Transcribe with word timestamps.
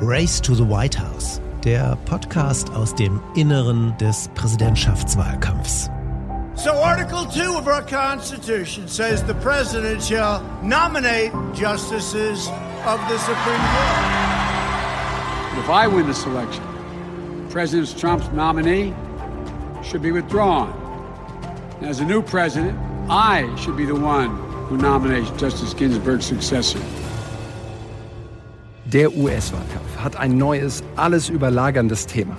Race 0.00 0.40
to 0.40 0.56
the 0.56 0.64
White 0.64 0.96
House, 0.96 1.40
der 1.62 1.96
Podcast 2.04 2.68
aus 2.70 2.92
dem 2.96 3.22
Inneren 3.36 3.96
des 3.98 4.28
Präsidentschaftswahlkampfs. 4.34 5.88
So, 6.56 6.72
Article 6.72 7.26
2 7.26 7.56
of 7.56 7.68
our 7.68 7.82
Constitution 7.82 8.88
says 8.88 9.22
the 9.22 9.34
President 9.34 10.02
shall 10.02 10.42
nominate 10.64 11.32
justices 11.54 12.48
of 12.84 13.00
the 13.08 13.18
Supreme 13.18 13.60
Court. 13.60 14.04
If 15.58 15.70
I 15.70 15.86
win 15.86 16.08
this 16.08 16.26
election, 16.26 16.64
President 17.50 17.96
Trump's 17.96 18.28
nominee 18.32 18.92
should 19.84 20.02
be 20.02 20.10
withdrawn. 20.10 20.72
As 21.82 22.00
a 22.00 22.04
new 22.04 22.20
president, 22.20 22.76
I 23.08 23.48
should 23.54 23.76
be 23.76 23.84
the 23.84 23.94
one 23.94 24.36
who 24.66 24.76
nominates 24.76 25.30
Justice 25.40 25.72
Ginsburg's 25.72 26.26
successor. 26.26 26.80
Der 28.94 29.12
US-Wahlkampf 29.12 29.96
hat 29.96 30.14
ein 30.14 30.38
neues, 30.38 30.84
alles 30.94 31.28
überlagerndes 31.28 32.06
Thema. 32.06 32.36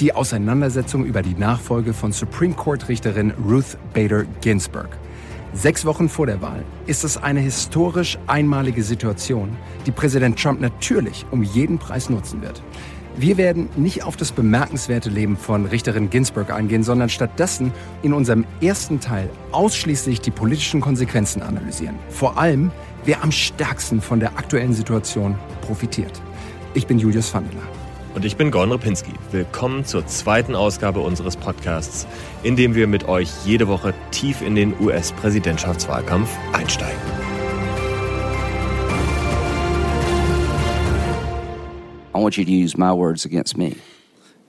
Die 0.00 0.14
Auseinandersetzung 0.14 1.04
über 1.04 1.20
die 1.20 1.34
Nachfolge 1.34 1.92
von 1.92 2.10
Supreme 2.10 2.54
Court-Richterin 2.54 3.34
Ruth 3.46 3.76
Bader 3.92 4.24
Ginsburg. 4.40 4.88
Sechs 5.52 5.84
Wochen 5.84 6.08
vor 6.08 6.24
der 6.24 6.40
Wahl 6.40 6.64
ist 6.86 7.04
es 7.04 7.18
eine 7.18 7.40
historisch 7.40 8.16
einmalige 8.26 8.82
Situation, 8.82 9.54
die 9.84 9.90
Präsident 9.90 10.42
Trump 10.42 10.62
natürlich 10.62 11.26
um 11.32 11.42
jeden 11.42 11.76
Preis 11.76 12.08
nutzen 12.08 12.40
wird. 12.40 12.62
Wir 13.20 13.36
werden 13.36 13.68
nicht 13.76 14.02
auf 14.02 14.16
das 14.16 14.32
bemerkenswerte 14.32 15.10
Leben 15.10 15.36
von 15.36 15.66
Richterin 15.66 16.08
Ginsburg 16.08 16.50
eingehen, 16.50 16.82
sondern 16.82 17.10
stattdessen 17.10 17.70
in 18.00 18.14
unserem 18.14 18.46
ersten 18.62 18.98
Teil 18.98 19.28
ausschließlich 19.52 20.22
die 20.22 20.30
politischen 20.30 20.80
Konsequenzen 20.80 21.42
analysieren. 21.42 21.96
Vor 22.08 22.38
allem, 22.38 22.72
wer 23.04 23.22
am 23.22 23.30
stärksten 23.30 24.00
von 24.00 24.20
der 24.20 24.38
aktuellen 24.38 24.72
Situation 24.72 25.38
profitiert. 25.60 26.22
Ich 26.72 26.86
bin 26.86 26.98
Julius 26.98 27.34
Vandela. 27.34 27.60
Und 28.14 28.24
ich 28.24 28.38
bin 28.38 28.50
Gordon 28.50 28.72
Repinski. 28.72 29.12
Willkommen 29.32 29.84
zur 29.84 30.06
zweiten 30.06 30.54
Ausgabe 30.54 31.00
unseres 31.00 31.36
Podcasts, 31.36 32.06
in 32.42 32.56
dem 32.56 32.74
wir 32.74 32.86
mit 32.86 33.06
euch 33.06 33.28
jede 33.44 33.68
Woche 33.68 33.92
tief 34.12 34.40
in 34.40 34.54
den 34.54 34.72
US-Präsidentschaftswahlkampf 34.80 36.30
einsteigen. 36.54 37.29
I 42.12 42.18
want 42.18 42.36
you 42.36 42.44
to 42.44 42.50
use 42.50 42.76
my 42.76 42.92
words 42.92 43.24
against 43.24 43.56
me. 43.56 43.76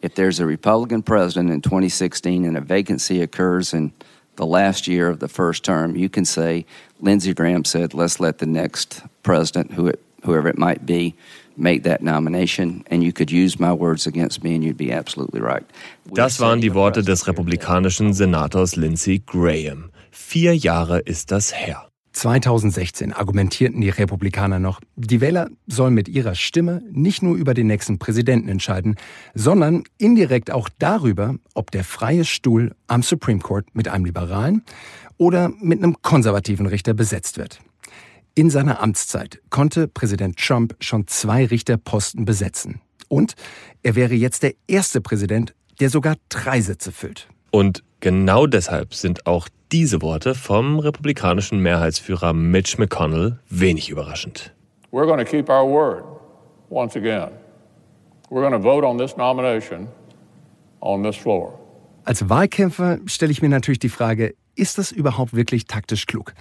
If 0.01 0.15
there's 0.15 0.39
a 0.39 0.45
Republican 0.45 1.03
president 1.03 1.51
in 1.51 1.61
2016 1.61 2.43
and 2.43 2.57
a 2.57 2.61
vacancy 2.61 3.21
occurs 3.21 3.73
in 3.73 3.93
the 4.35 4.47
last 4.47 4.87
year 4.87 5.07
of 5.07 5.19
the 5.19 5.27
first 5.27 5.63
term, 5.63 5.95
you 5.95 6.09
can 6.09 6.25
say 6.25 6.65
Lindsey 7.01 7.33
Graham 7.33 7.63
said, 7.63 7.93
let's 7.93 8.19
let 8.19 8.39
the 8.39 8.47
next 8.47 9.03
president, 9.21 9.73
who 9.73 9.87
it, 9.87 9.99
whoever 10.23 10.49
it 10.49 10.57
might 10.57 10.87
be, 10.87 11.13
make 11.55 11.83
that 11.83 12.01
nomination, 12.01 12.83
and 12.87 13.03
you 13.03 13.13
could 13.13 13.29
use 13.29 13.59
my 13.59 13.71
words 13.71 14.07
against 14.07 14.43
me, 14.43 14.55
and 14.55 14.63
you'd 14.63 14.77
be 14.77 14.91
absolutely 14.91 15.41
right. 15.41 15.63
Das 16.11 16.39
waren 16.39 16.61
die 16.61 16.73
Worte 16.73 17.03
des 17.03 17.27
republikanischen 17.27 18.13
Senators 18.13 18.75
Lindsey 18.75 19.19
Graham. 19.19 19.91
Vier 20.09 20.55
Jahre 20.55 21.01
ist 21.05 21.29
das 21.29 21.51
her. 21.51 21.90
2016 22.13 23.13
argumentierten 23.13 23.81
die 23.81 23.89
Republikaner 23.89 24.59
noch, 24.59 24.81
die 24.95 25.21
Wähler 25.21 25.49
sollen 25.67 25.93
mit 25.93 26.09
ihrer 26.09 26.35
Stimme 26.35 26.81
nicht 26.91 27.23
nur 27.23 27.35
über 27.35 27.53
den 27.53 27.67
nächsten 27.67 27.99
Präsidenten 27.99 28.49
entscheiden, 28.49 28.95
sondern 29.33 29.83
indirekt 29.97 30.51
auch 30.51 30.69
darüber, 30.77 31.35
ob 31.53 31.71
der 31.71 31.83
freie 31.83 32.25
Stuhl 32.25 32.75
am 32.87 33.01
Supreme 33.01 33.39
Court 33.39 33.65
mit 33.73 33.87
einem 33.87 34.05
liberalen 34.05 34.63
oder 35.17 35.51
mit 35.61 35.79
einem 35.79 36.01
konservativen 36.01 36.65
Richter 36.65 36.93
besetzt 36.93 37.37
wird. 37.37 37.59
In 38.33 38.49
seiner 38.49 38.81
Amtszeit 38.81 39.41
konnte 39.49 39.87
Präsident 39.87 40.37
Trump 40.37 40.75
schon 40.79 41.07
zwei 41.07 41.45
Richterposten 41.45 42.25
besetzen. 42.25 42.81
Und 43.09 43.35
er 43.83 43.95
wäre 43.95 44.13
jetzt 44.13 44.43
der 44.43 44.53
erste 44.67 45.01
Präsident, 45.01 45.53
der 45.81 45.89
sogar 45.89 46.15
drei 46.29 46.61
Sitze 46.61 46.91
füllt. 46.91 47.27
Und 47.51 47.83
genau 47.99 48.47
deshalb 48.47 48.93
sind 48.93 49.27
auch 49.27 49.47
diese 49.71 50.01
Worte 50.01 50.35
vom 50.35 50.79
republikanischen 50.79 51.59
Mehrheitsführer 51.59 52.33
Mitch 52.33 52.77
McConnell 52.77 53.39
wenig 53.49 53.89
überraschend. 53.89 54.53
We're 54.91 55.05
going 55.05 55.19
to 55.19 55.25
keep 55.25 55.49
our 55.49 55.65
word 55.65 56.03
once 56.69 56.95
again. 56.95 57.29
We're 58.29 58.41
going 58.41 58.53
to 58.53 58.59
vote 58.59 58.85
on 58.85 58.97
this 58.97 59.15
nomination 59.17 59.87
on 60.81 61.03
this 61.03 61.15
floor. 61.15 61.57
Als 62.03 62.27
Wahlkämpfer 62.29 62.99
stelle 63.05 63.31
ich 63.31 63.41
mir 63.41 63.49
natürlich 63.49 63.79
die 63.79 63.89
Frage, 63.89 64.33
ist 64.55 64.77
das 64.77 64.91
überhaupt 64.91 65.33
wirklich 65.33 65.65
taktisch 65.65 66.07
klug? 66.07 66.33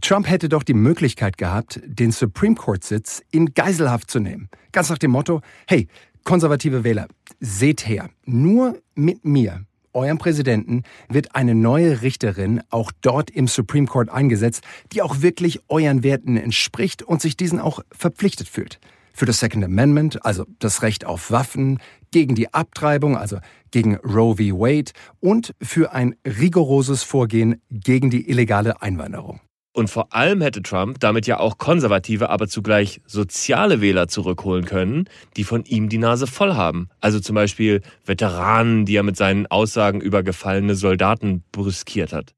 Trump 0.00 0.28
hätte 0.28 0.48
doch 0.48 0.62
die 0.62 0.74
Möglichkeit 0.74 1.38
gehabt, 1.38 1.80
den 1.84 2.10
Supreme 2.10 2.56
Court-Sitz 2.56 3.22
in 3.30 3.54
Geiselhaft 3.54 4.10
zu 4.10 4.18
nehmen. 4.18 4.48
Ganz 4.72 4.90
nach 4.90 4.98
dem 4.98 5.12
Motto, 5.12 5.42
hey, 5.68 5.88
konservative 6.24 6.82
Wähler, 6.84 7.06
seht 7.40 7.86
her, 7.86 8.10
nur 8.24 8.78
mit 8.94 9.24
mir 9.24 9.64
eurem 9.96 10.18
Präsidenten, 10.18 10.84
wird 11.08 11.34
eine 11.34 11.56
neue 11.56 12.02
Richterin 12.02 12.62
auch 12.70 12.92
dort 13.00 13.30
im 13.30 13.48
Supreme 13.48 13.88
Court 13.88 14.10
eingesetzt, 14.10 14.62
die 14.92 15.02
auch 15.02 15.22
wirklich 15.22 15.60
euren 15.68 16.04
Werten 16.04 16.36
entspricht 16.36 17.02
und 17.02 17.20
sich 17.20 17.36
diesen 17.36 17.58
auch 17.58 17.80
verpflichtet 17.90 18.48
fühlt. 18.48 18.78
Für 19.12 19.24
das 19.24 19.40
Second 19.40 19.64
Amendment, 19.64 20.24
also 20.26 20.44
das 20.58 20.82
Recht 20.82 21.06
auf 21.06 21.30
Waffen, 21.30 21.78
gegen 22.10 22.34
die 22.34 22.52
Abtreibung, 22.52 23.16
also 23.16 23.38
gegen 23.70 23.96
Roe 23.96 24.36
v. 24.36 24.60
Wade 24.60 24.92
und 25.20 25.54
für 25.60 25.92
ein 25.92 26.14
rigoroses 26.24 27.02
Vorgehen 27.02 27.60
gegen 27.70 28.10
die 28.10 28.28
illegale 28.28 28.82
Einwanderung. 28.82 29.40
Und 29.76 29.90
vor 29.90 30.14
allem 30.14 30.40
hätte 30.40 30.62
Trump 30.62 31.00
damit 31.00 31.26
ja 31.26 31.38
auch 31.38 31.58
konservative, 31.58 32.30
aber 32.30 32.48
zugleich 32.48 33.02
soziale 33.04 33.82
Wähler 33.82 34.08
zurückholen 34.08 34.64
können, 34.64 35.06
die 35.36 35.44
von 35.44 35.66
ihm 35.66 35.90
die 35.90 35.98
Nase 35.98 36.26
voll 36.26 36.54
haben. 36.54 36.88
Also 37.02 37.20
zum 37.20 37.34
Beispiel 37.34 37.82
Veteranen, 38.06 38.86
die 38.86 38.96
er 38.96 39.02
mit 39.02 39.18
seinen 39.18 39.46
Aussagen 39.48 40.00
über 40.00 40.22
gefallene 40.22 40.76
Soldaten 40.76 41.44
brüskiert 41.52 42.14
hat. 42.14 42.32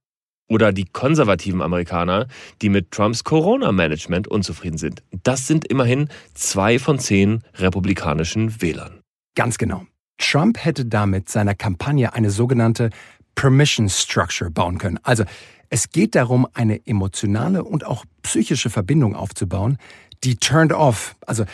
Oder 0.48 0.72
die 0.72 0.86
konservativen 0.86 1.62
Amerikaner, 1.62 2.26
die 2.60 2.70
mit 2.70 2.90
Trumps 2.90 3.22
Corona-Management 3.22 4.26
unzufrieden 4.26 4.78
sind. 4.78 5.04
Das 5.22 5.46
sind 5.46 5.64
immerhin 5.64 6.08
zwei 6.34 6.80
von 6.80 6.98
zehn 6.98 7.44
republikanischen 7.54 8.60
Wählern. 8.60 8.98
Ganz 9.36 9.58
genau. 9.58 9.86
Trump 10.18 10.58
hätte 10.64 10.86
damit 10.86 11.28
seiner 11.28 11.54
Kampagne 11.54 12.12
eine 12.14 12.30
sogenannte 12.30 12.90
Permission 13.36 13.88
Structure 13.88 14.50
bauen 14.50 14.78
können. 14.78 14.98
Also 15.04 15.22
es 15.70 15.90
geht 15.90 16.14
darum, 16.14 16.46
eine 16.54 16.86
emotionale 16.86 17.64
und 17.64 17.84
auch 17.84 18.04
psychische 18.22 18.70
Verbindung 18.70 19.14
aufzubauen, 19.14 19.78
die 20.24 20.36
turned 20.36 20.72
off, 20.72 21.16
also 21.26 21.44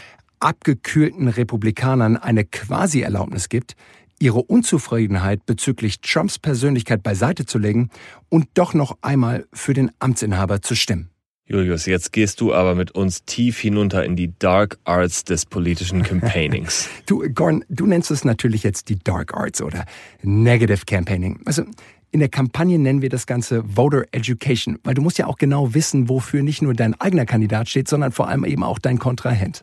abgekühlten 0.40 1.28
Republikanern 1.28 2.16
eine 2.16 2.44
Quasi-Erlaubnis 2.44 3.48
gibt, 3.48 3.76
ihre 4.18 4.42
Unzufriedenheit 4.42 5.44
bezüglich 5.46 6.00
Trumps 6.00 6.38
Persönlichkeit 6.38 7.02
beiseite 7.02 7.46
zu 7.46 7.58
legen 7.58 7.90
und 8.28 8.46
doch 8.54 8.74
noch 8.74 8.96
einmal 9.02 9.46
für 9.52 9.74
den 9.74 9.90
Amtsinhaber 9.98 10.62
zu 10.62 10.74
stimmen. 10.74 11.13
Julius, 11.46 11.84
jetzt 11.84 12.12
gehst 12.12 12.40
du 12.40 12.54
aber 12.54 12.74
mit 12.74 12.92
uns 12.92 13.26
tief 13.26 13.58
hinunter 13.58 14.02
in 14.02 14.16
die 14.16 14.32
Dark 14.38 14.78
Arts 14.84 15.24
des 15.24 15.44
politischen 15.44 16.02
Campaignings. 16.04 16.88
du, 17.04 17.20
Gordon, 17.34 17.64
du 17.68 17.86
nennst 17.86 18.10
es 18.10 18.24
natürlich 18.24 18.62
jetzt 18.62 18.88
die 18.88 18.98
Dark 18.98 19.34
Arts 19.34 19.60
oder 19.60 19.84
Negative 20.22 20.86
Campaigning. 20.86 21.40
Also 21.44 21.64
in 22.12 22.20
der 22.20 22.30
Kampagne 22.30 22.78
nennen 22.78 23.02
wir 23.02 23.10
das 23.10 23.26
Ganze 23.26 23.62
Voter 23.64 24.04
Education, 24.12 24.78
weil 24.84 24.94
du 24.94 25.02
musst 25.02 25.18
ja 25.18 25.26
auch 25.26 25.36
genau 25.36 25.74
wissen, 25.74 26.08
wofür 26.08 26.42
nicht 26.42 26.62
nur 26.62 26.72
dein 26.72 26.98
eigener 26.98 27.26
Kandidat 27.26 27.68
steht, 27.68 27.88
sondern 27.88 28.12
vor 28.12 28.28
allem 28.28 28.46
eben 28.46 28.62
auch 28.62 28.78
dein 28.78 28.98
Kontrahent. 28.98 29.62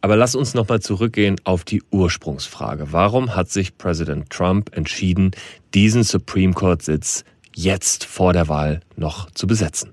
Aber 0.00 0.16
lass 0.16 0.34
uns 0.34 0.54
nochmal 0.54 0.80
zurückgehen 0.80 1.36
auf 1.44 1.62
die 1.62 1.82
Ursprungsfrage. 1.92 2.88
Warum 2.90 3.36
hat 3.36 3.50
sich 3.50 3.78
Präsident 3.78 4.30
Trump 4.30 4.74
entschieden, 4.74 5.30
diesen 5.74 6.02
Supreme 6.02 6.54
Court-Sitz 6.54 7.24
jetzt 7.54 8.04
vor 8.04 8.32
der 8.32 8.48
Wahl 8.48 8.80
noch 8.96 9.30
zu 9.30 9.46
besetzen? 9.46 9.92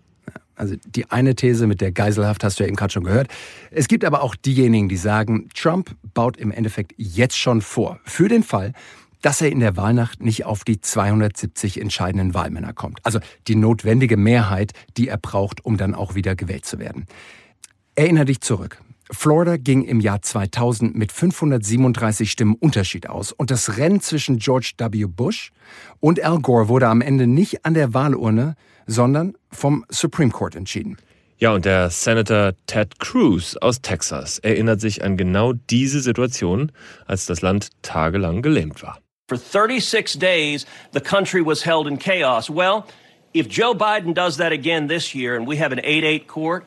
Also 0.57 0.75
die 0.85 1.09
eine 1.09 1.35
These 1.35 1.67
mit 1.67 1.81
der 1.81 1.91
Geiselhaft 1.91 2.43
hast 2.43 2.59
du 2.59 2.63
ja 2.63 2.67
eben 2.67 2.75
gerade 2.75 2.91
schon 2.91 3.03
gehört. 3.03 3.27
Es 3.71 3.87
gibt 3.87 4.03
aber 4.03 4.21
auch 4.23 4.35
diejenigen, 4.35 4.89
die 4.89 4.97
sagen, 4.97 5.49
Trump 5.55 5.95
baut 6.13 6.37
im 6.37 6.51
Endeffekt 6.51 6.93
jetzt 6.97 7.37
schon 7.37 7.61
vor, 7.61 7.99
für 8.03 8.27
den 8.27 8.43
Fall, 8.43 8.73
dass 9.21 9.41
er 9.41 9.51
in 9.51 9.59
der 9.59 9.77
Wahlnacht 9.77 10.21
nicht 10.21 10.45
auf 10.45 10.63
die 10.63 10.81
270 10.81 11.81
entscheidenden 11.81 12.33
Wahlmänner 12.33 12.73
kommt. 12.73 12.99
Also 13.03 13.19
die 13.47 13.55
notwendige 13.55 14.17
Mehrheit, 14.17 14.73
die 14.97 15.07
er 15.07 15.17
braucht, 15.17 15.65
um 15.65 15.77
dann 15.77 15.95
auch 15.95 16.15
wieder 16.15 16.35
gewählt 16.35 16.65
zu 16.65 16.79
werden. 16.79 17.05
Erinner 17.95 18.25
dich 18.25 18.41
zurück. 18.41 18.79
Florida 19.09 19.55
ging 19.55 19.83
im 19.83 20.01
Jahr 20.01 20.21
2000 20.21 20.95
mit 20.95 21.11
537 21.11 22.29
Stimmen 22.29 22.55
Unterschied 22.55 23.07
aus 23.07 23.31
und 23.31 23.51
das 23.51 23.77
Rennen 23.77 24.01
zwischen 24.01 24.37
George 24.37 24.73
W. 24.77 25.05
Bush 25.05 25.51
und 25.99 26.21
Al 26.21 26.39
Gore 26.39 26.67
wurde 26.67 26.89
am 26.89 27.01
Ende 27.01 27.25
nicht 27.25 27.65
an 27.65 27.73
der 27.73 27.93
Wahlurne, 27.93 28.55
sondern 28.87 29.35
vom 29.51 29.85
Supreme 29.89 30.31
Court 30.31 30.55
entschieden. 30.55 30.97
Ja, 31.39 31.53
und 31.53 31.65
der 31.65 31.91
Senator 31.91 32.53
Ted 32.65 32.99
Cruz 32.99 33.55
aus 33.57 33.81
Texas 33.81 34.39
erinnert 34.39 34.81
sich 34.81 35.03
an 35.03 35.17
genau 35.17 35.53
diese 35.53 35.99
Situation, 35.99 36.71
als 37.05 37.27
das 37.27 37.43
Land 37.43 37.69
tagelang 37.83 38.41
gelähmt 38.41 38.81
war. 38.81 38.97
For 39.27 39.37
36 39.37 40.17
days, 40.17 40.65
the 40.93 41.01
country 41.01 41.45
was 41.45 41.63
held 41.63 41.85
in 41.85 41.99
chaos. 41.99 42.49
Well, 42.49 42.85
if 43.33 43.47
Joe 43.49 43.75
Biden 43.75 44.15
does 44.15 44.37
that 44.37 44.51
again 44.51 44.87
this 44.87 45.13
year 45.13 45.35
and 45.35 45.47
we 45.47 45.57
have 45.61 45.71
an 45.71 45.81
8 45.83 46.03
8 46.03 46.27
court, 46.27 46.63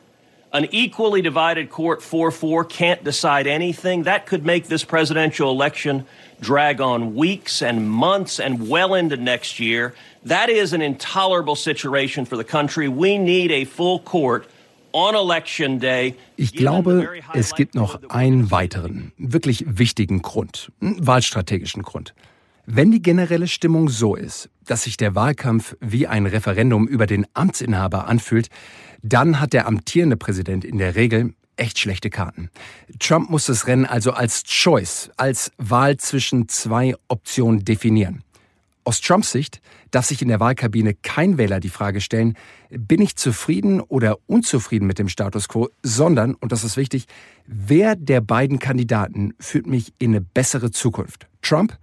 An 0.53 0.67
equally 0.71 1.21
divided 1.21 1.69
court 1.69 2.03
4 2.03 2.29
4 2.29 2.65
can't 2.65 3.03
decide 3.05 3.47
anything. 3.47 4.03
That 4.03 4.25
could 4.25 4.45
make 4.45 4.67
this 4.67 4.83
presidential 4.83 5.49
election 5.49 6.05
drag 6.41 6.81
on 6.81 7.15
weeks 7.15 7.61
and 7.61 7.89
months 7.89 8.37
and 8.37 8.67
well 8.67 8.93
into 8.93 9.15
next 9.15 9.61
year. 9.61 9.93
That 10.27 10.49
is 10.49 10.71
an 10.71 10.81
intolerable 10.81 11.55
situation 11.55 12.27
for 12.27 12.37
the 12.37 12.43
country. 12.43 12.87
We 12.87 13.17
need 13.17 13.51
a 13.51 13.65
full 13.65 13.99
court 13.99 14.47
on 14.93 15.15
election 15.15 15.79
day. 15.79 16.15
Ich 16.37 16.53
glaube, 16.53 17.07
es 17.33 17.55
gibt 17.55 17.73
noch 17.73 17.99
einen 18.09 18.51
weiteren, 18.51 19.13
wirklich 19.17 19.65
wichtigen 19.67 20.21
Grund, 20.21 20.71
wahlstrategischen 20.79 21.81
Grund. 21.81 22.13
Wenn 22.67 22.91
die 22.91 23.01
generelle 23.01 23.47
Stimmung 23.47 23.89
so 23.89 24.15
ist, 24.15 24.49
dass 24.65 24.83
sich 24.83 24.95
der 24.95 25.15
Wahlkampf 25.15 25.75
wie 25.79 26.05
ein 26.05 26.27
Referendum 26.27 26.87
über 26.87 27.07
den 27.07 27.25
Amtsinhaber 27.33 28.07
anfühlt, 28.07 28.49
dann 29.01 29.39
hat 29.39 29.53
der 29.53 29.65
amtierende 29.65 30.17
Präsident 30.17 30.63
in 30.63 30.77
der 30.77 30.95
Regel 30.95 31.33
echt 31.57 31.79
schlechte 31.79 32.11
Karten. 32.11 32.51
Trump 32.99 33.31
muss 33.31 33.47
das 33.47 33.65
Rennen 33.65 33.85
also 33.85 34.11
als 34.11 34.43
Choice, 34.43 35.09
als 35.17 35.51
Wahl 35.57 35.97
zwischen 35.97 36.47
zwei 36.47 36.95
Optionen 37.07 37.65
definieren. 37.65 38.23
Aus 38.83 38.99
Trumps 38.99 39.31
Sicht 39.31 39.61
darf 39.91 40.05
sich 40.05 40.21
in 40.21 40.27
der 40.27 40.39
Wahlkabine 40.39 40.95
kein 40.95 41.37
Wähler 41.37 41.59
die 41.59 41.69
Frage 41.69 42.01
stellen, 42.01 42.35
bin 42.69 43.01
ich 43.01 43.15
zufrieden 43.15 43.79
oder 43.79 44.17
unzufrieden 44.25 44.87
mit 44.87 44.97
dem 44.97 45.07
Status 45.07 45.47
quo, 45.47 45.69
sondern, 45.83 46.33
und 46.33 46.51
das 46.51 46.63
ist 46.63 46.77
wichtig, 46.77 47.05
wer 47.45 47.95
der 47.95 48.21
beiden 48.21 48.57
Kandidaten 48.57 49.33
führt 49.39 49.67
mich 49.67 49.93
in 49.99 50.11
eine 50.11 50.21
bessere 50.21 50.71
Zukunft? 50.71 51.27
Trump 51.41 51.77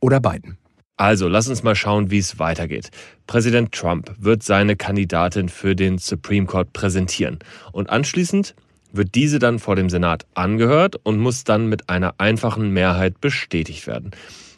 oder 0.00 0.18
Biden? 0.18 0.58
Also, 0.96 1.28
lass 1.28 1.48
uns 1.48 1.62
mal 1.62 1.74
schauen, 1.74 2.10
wie 2.10 2.18
es 2.18 2.38
weitergeht. 2.38 2.90
Präsident 3.26 3.72
Trump 3.72 4.12
wird 4.18 4.42
seine 4.42 4.76
Kandidatin 4.76 5.48
für 5.48 5.74
den 5.74 5.98
Supreme 5.98 6.46
Court 6.46 6.72
präsentieren. 6.72 7.38
Und 7.72 7.88
anschließend 7.88 8.54
wird 8.92 9.14
diese 9.14 9.38
dann 9.38 9.58
vor 9.58 9.74
dem 9.74 9.90
Senat 9.90 10.26
angehört 10.34 10.96
und 11.02 11.18
muss 11.18 11.44
dann 11.44 11.68
mit 11.68 11.88
einer 11.88 12.14
einfachen 12.18 12.70
Mehrheit 12.70 13.20
bestätigt 13.20 13.86
werden. 13.86 14.10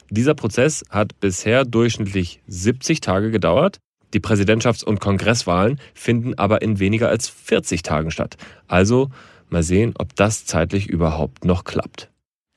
Dieser 0.09 0.35
Prozess 0.35 0.83
hat 0.89 1.19
bisher 1.19 1.65
durchschnittlich 1.65 2.41
70 2.47 3.01
Tage 3.01 3.31
gedauert. 3.31 3.79
Die 4.13 4.19
Präsidentschafts- 4.19 4.85
und 4.85 4.99
Kongresswahlen 4.99 5.79
finden 5.93 6.35
aber 6.35 6.61
in 6.61 6.79
weniger 6.79 7.09
als 7.09 7.27
40 7.27 7.83
Tagen 7.83 8.11
statt. 8.11 8.37
Also 8.67 9.09
mal 9.49 9.63
sehen, 9.63 9.93
ob 9.97 10.15
das 10.15 10.45
zeitlich 10.45 10.87
überhaupt 10.87 11.43
noch 11.43 11.63
klappt. 11.63 12.09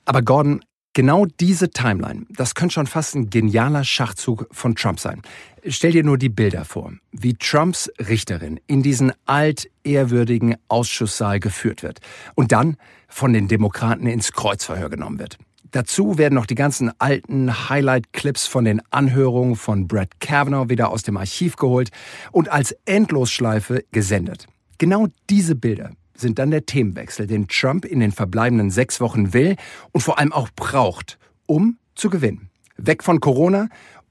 Aber 0.05 0.23
Gordon, 0.23 0.61
genau 0.93 1.27
diese 1.27 1.71
Timeline, 1.71 2.27
das 2.31 2.55
könnte 2.55 2.75
schon 2.75 2.87
fast 2.87 3.15
ein 3.15 3.31
genialer 3.31 3.85
Schachzug 3.85 4.47
von 4.53 4.75
Trump 4.75 5.01
sein. 5.01 5.23
Stell 5.67 5.93
dir 5.93 6.05
nur 6.05 6.19
die 6.19 6.29
Bilder 6.29 6.65
vor, 6.65 6.93
wie 7.13 7.35
Trumps 7.35 7.91
Richterin 7.99 8.61
in 8.67 8.83
diesen 8.83 9.13
altehrwürdigen 9.27 10.57
Ausschusssaal 10.69 11.41
geführt 11.41 11.83
wird 11.83 12.01
und 12.35 12.53
dann 12.53 12.77
von 13.09 13.33
den 13.33 13.49
Demokraten 13.49 14.07
ins 14.07 14.33
Kreuzverhör 14.33 14.91
genommen 14.91 15.19
wird. 15.19 15.39
Dazu 15.71 16.17
werden 16.17 16.35
noch 16.35 16.47
die 16.47 16.55
ganzen 16.55 16.91
alten 16.99 17.69
Highlight-Clips 17.69 18.47
von 18.47 18.65
den 18.65 18.81
Anhörungen 18.91 19.55
von 19.55 19.87
Brett 19.87 20.19
Kavanaugh 20.19 20.71
wieder 20.71 20.91
aus 20.91 21.03
dem 21.03 21.17
Archiv 21.19 21.57
geholt 21.57 21.91
und 22.33 22.51
als 22.51 22.75
Endlosschleife 22.87 23.85
gesendet. 23.93 24.47
Genau 24.79 25.09
diese 25.29 25.55
Bilder 25.55 25.91
sind 26.15 26.39
dann 26.39 26.51
der 26.51 26.65
Themenwechsel, 26.65 27.27
den 27.27 27.49
Trump 27.49 27.85
in 27.85 28.01
den 28.01 28.13
verbleibenden 28.13 28.71
sechs 28.71 29.01
Wochen 29.01 29.33
will 29.35 29.57
und 29.93 30.01
vor 30.01 30.19
allem 30.19 30.33
auch 30.33 30.49
braucht, 30.57 31.19
um 31.47 31.79
zu 31.95 32.09
gewinnen. 32.09 32.49
Weg 32.77 33.05
von 33.05 33.21
Corona 33.21 33.69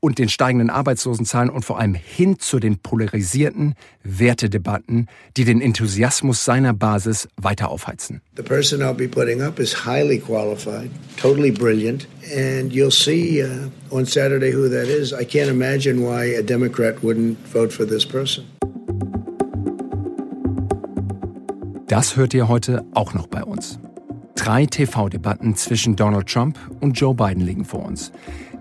und 0.07 0.19
den 0.19 0.29
steigenden 0.29 0.69
Arbeitslosenzahlen 0.69 1.49
und 1.49 1.65
vor 1.65 1.79
allem 1.79 1.93
hin 1.93 2.39
zu 2.39 2.59
den 2.59 2.77
polarisierten 2.77 3.75
Wertedebatten, 4.03 5.07
die 5.35 5.43
den 5.43 5.59
Enthusiasmus 5.59 6.45
seiner 6.45 6.73
Basis 6.73 7.27
weiter 7.35 7.69
aufheizen. 7.69 8.21
The 8.37 8.41
person 8.41 8.81
I'll 8.81 8.93
be 8.93 9.09
putting 9.09 9.41
up 9.41 9.59
is 9.59 9.85
highly 9.85 10.17
qualified, 10.17 10.89
totally 11.17 11.51
brilliant, 11.51 12.07
and 12.33 12.71
you'll 12.71 12.89
see 12.89 13.43
uh, 13.43 13.69
on 13.91 14.05
Saturday 14.05 14.53
who 14.55 14.69
that 14.69 14.87
is. 14.87 15.11
I 15.11 15.25
can't 15.25 15.49
imagine 15.49 15.99
why 15.99 16.37
a 16.39 16.41
Democrat 16.41 17.03
wouldn't 17.03 17.35
vote 17.51 17.73
for 17.73 17.85
this 17.85 18.05
person. 18.05 18.45
Das 21.87 22.15
hört 22.15 22.33
ihr 22.33 22.47
heute 22.47 22.85
auch 22.93 23.13
noch 23.13 23.27
bei 23.27 23.43
uns. 23.43 23.77
Drei 24.37 24.65
TV-Debatten 24.65 25.55
zwischen 25.55 25.97
Donald 25.97 26.27
Trump 26.27 26.57
und 26.79 26.93
Joe 26.93 27.13
Biden 27.13 27.43
liegen 27.43 27.65
vor 27.65 27.83
uns. 27.83 28.13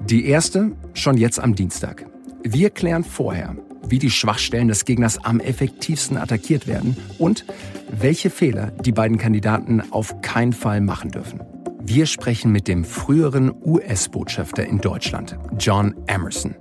Die 0.09 0.27
erste 0.27 0.71
schon 0.95 1.17
jetzt 1.17 1.41
am 1.41 1.57
Dienstag. 1.57 2.07
Wir 2.45 2.71
klären 2.71 3.03
vorher, 3.03 3.57
wie 3.89 3.99
die 3.99 4.11
Schwachstellen 4.11 4.69
des 4.69 4.85
Gegners 4.85 5.19
am 5.25 5.41
effektivsten 5.41 6.17
attackiert 6.17 6.69
werden 6.69 6.97
und 7.19 7.45
welche 7.91 8.31
Fehler 8.31 8.71
die 8.85 8.93
beiden 8.93 9.19
Kandidaten 9.19 9.83
auf 9.91 10.21
keinen 10.23 10.53
Fall 10.53 10.81
machen 10.81 11.11
dürfen. 11.11 11.41
Wir 11.83 12.07
sprechen 12.07 12.53
mit 12.53 12.69
dem 12.69 12.85
früheren 12.85 13.53
US-Botschafter 13.65 14.65
in 14.65 14.79
Deutschland, 14.79 15.37
John 15.59 15.93
Emerson. 16.07 16.55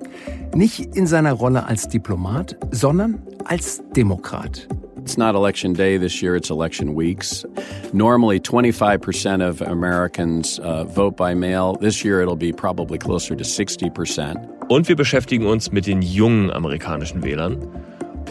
Nicht 0.55 0.95
in 0.95 1.05
seiner 1.05 1.33
Rolle 1.33 1.67
als 1.67 1.87
Diplomat, 1.87 2.57
sondern 2.71 3.21
als 3.43 3.83
Demokrat. 3.95 4.67
It's 5.05 5.19
not 5.19 5.35
election 5.35 5.73
day 5.73 5.99
this 5.99 6.19
year, 6.23 6.35
it's 6.35 6.49
election 6.49 6.95
weeks. 6.95 7.45
Normally, 7.93 8.39
25% 8.39 9.47
of 9.47 9.61
Americans 9.61 10.57
uh, 10.57 10.83
vote 10.85 11.15
by 11.15 11.35
mail. 11.35 11.75
This 11.79 12.03
year, 12.03 12.21
it'll 12.21 12.35
be 12.35 12.51
probably 12.51 12.97
closer 12.97 13.35
to 13.35 13.43
60%. 13.43 14.67
Und 14.67 14.87
wir 14.87 14.95
beschäftigen 14.95 15.45
uns 15.45 15.71
mit 15.71 15.85
den 15.85 16.01
jungen 16.01 16.49
amerikanischen 16.49 17.23
Wählern 17.23 17.59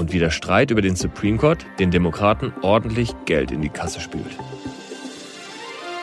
und 0.00 0.12
wie 0.12 0.19
der 0.19 0.31
Streit 0.31 0.73
über 0.73 0.82
den 0.82 0.97
Supreme 0.97 1.38
Court 1.38 1.65
den 1.79 1.93
Demokraten 1.93 2.53
ordentlich 2.62 3.15
Geld 3.25 3.53
in 3.53 3.62
die 3.62 3.69
Kasse 3.69 4.00
spült. 4.00 4.37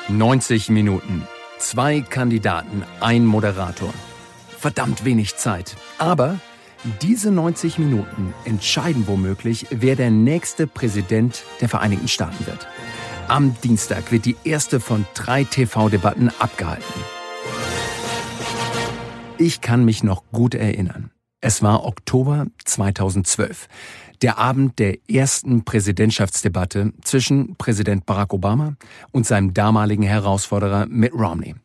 90 0.07 0.69
Minuten. 0.69 1.27
Zwei 1.57 1.99
Kandidaten, 1.99 2.83
ein 3.01 3.25
Moderator. 3.25 3.93
Verdammt 4.47 5.03
wenig 5.03 5.35
Zeit. 5.35 5.75
Aber 5.97 6.39
diese 7.01 7.31
90 7.31 7.77
Minuten 7.77 8.33
entscheiden 8.45 9.07
womöglich, 9.07 9.67
wer 9.69 9.95
der 9.95 10.11
nächste 10.11 10.67
Präsident 10.67 11.43
der 11.59 11.69
Vereinigten 11.69 12.07
Staaten 12.07 12.45
wird. 12.47 12.67
Am 13.27 13.55
Dienstag 13.63 14.11
wird 14.11 14.25
die 14.25 14.35
erste 14.43 14.79
von 14.79 15.05
drei 15.13 15.43
TV-Debatten 15.43 16.31
abgehalten. 16.39 16.83
Ich 19.37 19.61
kann 19.61 19.85
mich 19.85 20.03
noch 20.03 20.23
gut 20.31 20.55
erinnern. 20.55 21.11
Es 21.39 21.63
war 21.63 21.85
Oktober 21.85 22.45
2012, 22.65 23.67
der 24.21 24.37
Abend 24.37 24.77
der 24.77 24.97
ersten 25.09 25.63
Präsidentschaftsdebatte 25.65 26.93
zwischen 27.01 27.55
Präsident 27.55 28.05
Barack 28.05 28.33
Obama 28.33 28.75
und 29.11 29.25
seinem 29.25 29.53
damaligen 29.53 30.03
Herausforderer 30.03 30.85
Mitt 30.87 31.13
Romney. 31.13 31.55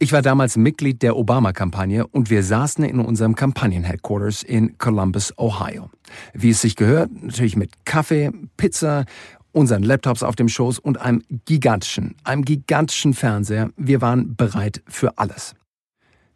Ich 0.00 0.12
war 0.12 0.22
damals 0.22 0.56
Mitglied 0.56 1.02
der 1.02 1.16
Obama-Kampagne 1.16 2.06
und 2.06 2.30
wir 2.30 2.44
saßen 2.44 2.84
in 2.84 3.00
unserem 3.00 3.34
Kampagnen-Headquarters 3.34 4.44
in 4.44 4.78
Columbus, 4.78 5.36
Ohio. 5.36 5.90
Wie 6.32 6.50
es 6.50 6.60
sich 6.60 6.76
gehört, 6.76 7.10
natürlich 7.20 7.56
mit 7.56 7.84
Kaffee, 7.84 8.30
Pizza, 8.56 9.06
unseren 9.50 9.82
Laptops 9.82 10.22
auf 10.22 10.36
dem 10.36 10.48
Schoß 10.48 10.78
und 10.78 11.00
einem 11.00 11.24
gigantischen, 11.46 12.14
einem 12.22 12.44
gigantischen 12.44 13.12
Fernseher. 13.12 13.70
Wir 13.76 14.00
waren 14.00 14.36
bereit 14.36 14.84
für 14.86 15.18
alles. 15.18 15.56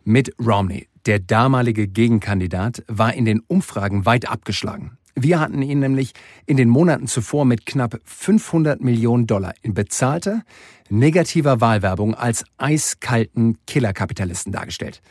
Mitt 0.02 0.34
Romney, 0.44 0.88
der 1.06 1.20
damalige 1.20 1.86
Gegenkandidat, 1.86 2.82
war 2.88 3.14
in 3.14 3.24
den 3.24 3.42
Umfragen 3.46 4.06
weit 4.06 4.28
abgeschlagen. 4.28 4.98
Wir 5.14 5.40
hatten 5.40 5.60
ihn 5.60 5.80
nämlich 5.80 6.14
in 6.46 6.56
den 6.56 6.68
Monaten 6.68 7.06
zuvor 7.06 7.44
mit 7.44 7.66
knapp 7.66 8.00
500 8.04 8.80
Millionen 8.80 9.26
Dollar 9.26 9.54
in 9.62 9.74
bezahlter, 9.74 10.42
negativer 10.88 11.60
Wahlwerbung 11.60 12.14
als 12.14 12.44
eiskalten 12.56 13.58
Killerkapitalisten 13.66 14.52
dargestellt. 14.52 15.02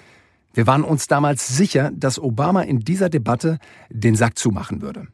Wir 0.54 0.68
waren 0.68 0.84
uns 0.84 1.08
damals 1.08 1.48
sicher, 1.56 1.92
dass 1.94 2.20
Obama 2.20 2.64
in 2.64 2.80
dieser 2.80 3.10
Debatte 3.10 3.58
den 3.90 4.16
Sack 4.16 4.38
zumachen 4.38 4.82
würde. 4.82 5.08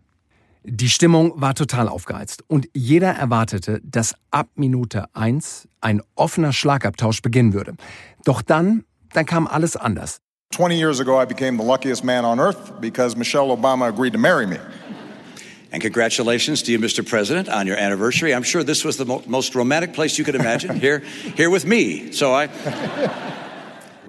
Die 0.64 0.90
Stimmung 0.90 1.40
war 1.40 1.54
total 1.54 1.88
aufgeheizt 1.88 2.44
und 2.48 2.68
jeder 2.74 3.12
erwartete, 3.12 3.80
dass 3.84 4.16
ab 4.32 4.50
Minute 4.56 5.06
eins 5.16 5.68
ein 5.80 6.02
offener 6.16 6.52
Schlagabtausch 6.52 7.22
beginnen 7.22 7.54
würde. 7.54 7.76
Doch 8.26 8.42
dann, 8.42 8.84
dann 9.14 9.26
kam 9.26 9.48
alles 9.48 9.78
anders. 9.78 10.20
20 10.52 10.78
years 10.78 11.00
ago, 11.00 11.18
I 11.18 11.26
became 11.26 11.58
the 11.58 11.64
luckiest 11.64 12.04
man 12.04 12.26
on 12.26 12.40
earth 12.40 12.80
because 12.80 13.16
Michelle 13.16 13.56
Obama 13.56 13.90
agreed 13.90 14.14
to 14.14 14.18
marry 14.18 14.46
me. 14.46 14.58
And 15.72 15.82
congratulations 15.82 16.64
to 16.64 16.72
you, 16.72 16.80
Mr. 16.80 17.08
President, 17.08 17.50
on 17.50 17.68
your 17.68 17.78
anniversary. 17.78 18.34
I'm 18.34 18.44
sure 18.44 18.64
this 18.64 18.86
was 18.86 18.96
the 18.96 19.06
mo 19.06 19.22
most 19.28 19.54
romantic 19.56 19.94
place 19.94 20.18
you 20.18 20.24
could 20.24 20.36
imagine, 20.36 20.80
here, 20.80 21.00
here 21.36 21.50
with 21.50 21.66
me. 21.66 22.12
So 22.12 22.34
I. 22.34 22.50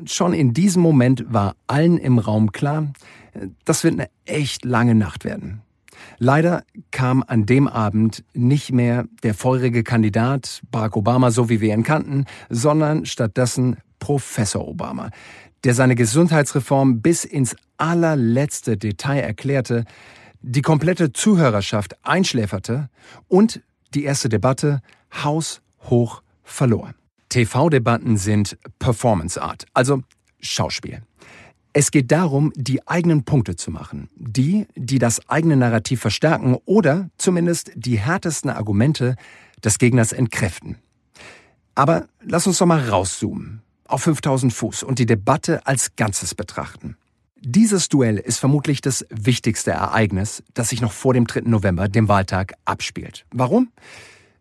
Schon 0.07 0.33
in 0.33 0.55
diesem 0.55 0.81
Moment 0.81 1.25
war 1.33 1.57
allen 1.67 1.99
im 1.99 2.21
Raum 2.21 2.53
klar, 2.53 2.93
das 3.65 3.83
wird 3.83 3.95
eine 3.95 4.09
echt 4.25 4.65
lange 4.65 4.95
Nacht 4.95 5.25
werden. 5.25 5.63
Leider 6.19 6.63
kam 6.93 7.25
an 7.27 7.47
dem 7.47 7.67
Abend 7.67 8.25
nicht 8.33 8.73
mehr 8.73 9.07
der 9.25 9.35
feurige 9.35 9.83
Kandidat 9.83 10.63
Barack 10.71 10.97
Obama, 10.97 11.33
so 11.33 11.49
wie 11.49 11.61
wir 11.61 11.75
ihn 11.75 11.83
kannten, 11.83 12.27
sondern 12.49 13.07
stattdessen 13.07 13.79
Professor 13.99 14.67
Obama, 14.67 15.11
der 15.65 15.75
seine 15.75 15.95
Gesundheitsreform 15.95 17.01
bis 17.01 17.25
ins 17.25 17.57
allerletzte 17.77 18.77
Detail 18.77 19.21
erklärte, 19.21 19.85
die 20.41 20.63
komplette 20.63 21.13
Zuhörerschaft 21.13 21.97
einschläferte 22.05 22.89
und 23.29 23.61
die 23.95 24.05
erste 24.05 24.29
Debatte 24.29 24.81
haushoch 25.25 26.23
verlor. 26.43 26.95
TV-Debatten 27.29 28.17
sind 28.17 28.57
Performance 28.79 29.41
Art, 29.41 29.67
also 29.75 30.03
Schauspiel. 30.41 31.03
Es 31.73 31.91
geht 31.91 32.11
darum, 32.11 32.53
die 32.57 32.87
eigenen 32.89 33.25
Punkte 33.25 33.55
zu 33.55 33.71
machen, 33.71 34.09
die, 34.17 34.67
die 34.75 34.99
das 34.99 35.29
eigene 35.29 35.57
Narrativ 35.57 36.01
verstärken 36.01 36.57
oder 36.65 37.11
zumindest 37.19 37.71
die 37.75 37.99
härtesten 37.99 38.51
Argumente 38.51 39.17
des 39.63 39.79
Gegners 39.79 40.13
entkräften. 40.13 40.77
Aber 41.75 42.09
lass 42.23 42.47
uns 42.47 42.59
doch 42.59 42.67
mal 42.67 42.89
rauszoomen, 42.89 43.63
auf 43.89 44.03
5000 44.03 44.53
Fuß 44.53 44.85
und 44.85 44.99
die 44.99 45.07
Debatte 45.07 45.67
als 45.67 45.97
Ganzes 45.97 46.35
betrachten. 46.35 46.97
Dieses 47.41 47.89
Duell 47.89 48.19
ist 48.19 48.39
vermutlich 48.39 48.81
das 48.81 49.07
wichtigste 49.11 49.71
Ereignis, 49.71 50.43
das 50.55 50.71
sich 50.71 50.81
noch 50.81 50.93
vor 50.93 51.15
dem 51.15 51.27
3. 51.27 51.43
November, 51.43 51.89
dem 51.89 52.09
Wahltag, 52.09 52.55
abspielt. 52.65 53.27
Warum? 53.33 53.71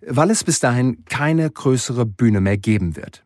Weil 0.01 0.31
es 0.31 0.43
bis 0.43 0.59
dahin 0.59 1.05
keine 1.05 1.49
größere 1.49 2.05
Bühne 2.05 2.41
mehr 2.41 2.57
geben 2.57 2.95
wird. 2.95 3.23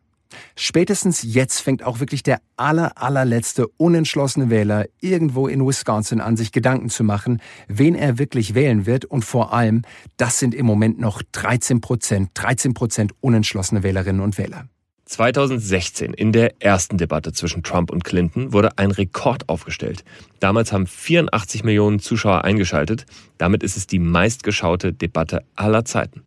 Spätestens 0.56 1.22
jetzt 1.22 1.60
fängt 1.60 1.82
auch 1.82 2.00
wirklich 2.00 2.22
der 2.22 2.40
aller, 2.56 3.00
allerletzte 3.00 3.66
unentschlossene 3.68 4.50
Wähler 4.50 4.86
irgendwo 5.00 5.48
in 5.48 5.66
Wisconsin 5.66 6.20
an, 6.20 6.36
sich 6.36 6.52
Gedanken 6.52 6.90
zu 6.90 7.04
machen, 7.04 7.40
wen 7.68 7.94
er 7.94 8.18
wirklich 8.18 8.54
wählen 8.54 8.86
wird. 8.86 9.04
Und 9.04 9.24
vor 9.24 9.52
allem, 9.52 9.82
das 10.16 10.38
sind 10.38 10.54
im 10.54 10.66
Moment 10.66 10.98
noch 10.98 11.22
13 11.32 11.80
Prozent, 11.80 12.30
13 12.34 12.74
Prozent 12.74 13.12
unentschlossene 13.20 13.82
Wählerinnen 13.82 14.22
und 14.22 14.38
Wähler. 14.38 14.66
2016, 15.04 16.14
in 16.14 16.32
der 16.32 16.60
ersten 16.62 16.96
Debatte 16.96 17.32
zwischen 17.32 17.62
Trump 17.62 17.90
und 17.90 18.04
Clinton, 18.04 18.52
wurde 18.52 18.78
ein 18.78 18.90
Rekord 18.90 19.48
aufgestellt. 19.48 20.04
Damals 20.40 20.72
haben 20.72 20.86
84 20.86 21.64
Millionen 21.64 21.98
Zuschauer 21.98 22.44
eingeschaltet. 22.44 23.06
Damit 23.38 23.62
ist 23.62 23.76
es 23.76 23.86
die 23.86 23.98
meistgeschaute 23.98 24.92
Debatte 24.92 25.44
aller 25.56 25.84
Zeiten. 25.84 26.22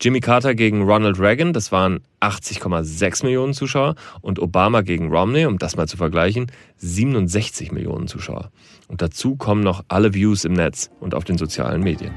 Jimmy 0.00 0.18
Carter 0.18 0.56
gegen 0.56 0.82
Ronald 0.82 1.20
Reagan, 1.20 1.52
das 1.52 1.70
waren 1.70 2.00
80,6 2.20 3.24
Millionen 3.24 3.54
Zuschauer. 3.54 3.94
Und 4.20 4.40
Obama 4.40 4.80
gegen 4.80 5.10
Romney, 5.12 5.46
um 5.46 5.58
das 5.58 5.76
mal 5.76 5.86
zu 5.86 5.96
vergleichen, 5.96 6.50
67 6.78 7.70
Millionen 7.70 8.08
Zuschauer. 8.08 8.50
Und 8.88 9.00
dazu 9.00 9.36
kommen 9.36 9.62
noch 9.62 9.84
alle 9.86 10.12
Views 10.12 10.44
im 10.44 10.54
Netz 10.54 10.90
und 10.98 11.14
auf 11.14 11.22
den 11.22 11.38
sozialen 11.38 11.82
Medien. 11.82 12.12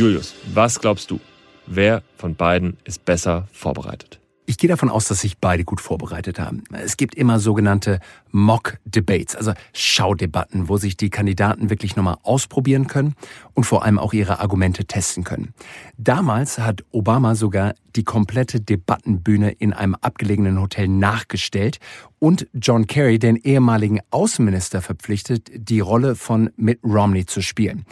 Julius, 0.00 0.34
was 0.54 0.80
glaubst 0.80 1.10
du? 1.10 1.20
Wer 1.66 2.02
von 2.16 2.34
beiden 2.34 2.78
ist 2.84 3.04
besser 3.04 3.46
vorbereitet? 3.52 4.18
Ich 4.46 4.56
gehe 4.56 4.70
davon 4.70 4.88
aus, 4.88 5.04
dass 5.04 5.20
sich 5.20 5.36
beide 5.36 5.62
gut 5.62 5.82
vorbereitet 5.82 6.40
haben. 6.40 6.64
Es 6.72 6.96
gibt 6.96 7.14
immer 7.16 7.38
sogenannte 7.38 8.00
Mock-Debates, 8.30 9.36
also 9.36 9.52
Schaudebatten, 9.74 10.70
wo 10.70 10.78
sich 10.78 10.96
die 10.96 11.10
Kandidaten 11.10 11.68
wirklich 11.68 11.96
nochmal 11.96 12.16
ausprobieren 12.22 12.86
können 12.86 13.14
und 13.52 13.64
vor 13.64 13.84
allem 13.84 13.98
auch 13.98 14.14
ihre 14.14 14.40
Argumente 14.40 14.86
testen 14.86 15.22
können. 15.22 15.52
Damals 15.98 16.58
hat 16.58 16.82
Obama 16.92 17.34
sogar 17.34 17.74
die 17.94 18.04
komplette 18.04 18.58
Debattenbühne 18.58 19.50
in 19.50 19.74
einem 19.74 19.96
abgelegenen 19.96 20.58
Hotel 20.62 20.88
nachgestellt 20.88 21.78
und 22.18 22.46
John 22.54 22.86
Kerry, 22.86 23.18
den 23.18 23.36
ehemaligen 23.36 24.00
Außenminister, 24.08 24.80
verpflichtet, 24.80 25.50
die 25.52 25.80
Rolle 25.80 26.16
von 26.16 26.48
Mitt 26.56 26.80
Romney 26.82 27.26
zu 27.26 27.42
spielen. 27.42 27.84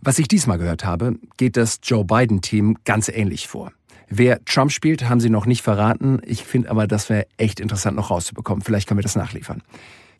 Was 0.00 0.18
ich 0.18 0.28
diesmal 0.28 0.58
gehört 0.58 0.84
habe, 0.84 1.16
geht 1.36 1.56
das 1.56 1.80
Joe 1.82 2.04
Biden-Team 2.04 2.78
ganz 2.84 3.08
ähnlich 3.08 3.48
vor. 3.48 3.72
Wer 4.08 4.44
Trump 4.44 4.72
spielt, 4.72 5.08
haben 5.08 5.20
sie 5.20 5.28
noch 5.28 5.44
nicht 5.44 5.62
verraten. 5.62 6.20
Ich 6.24 6.44
finde 6.44 6.70
aber, 6.70 6.86
das 6.86 7.10
wäre 7.10 7.26
echt 7.36 7.60
interessant 7.60 7.96
noch 7.96 8.10
rauszubekommen. 8.10 8.62
Vielleicht 8.62 8.88
können 8.88 8.98
wir 8.98 9.02
das 9.02 9.16
nachliefern. 9.16 9.62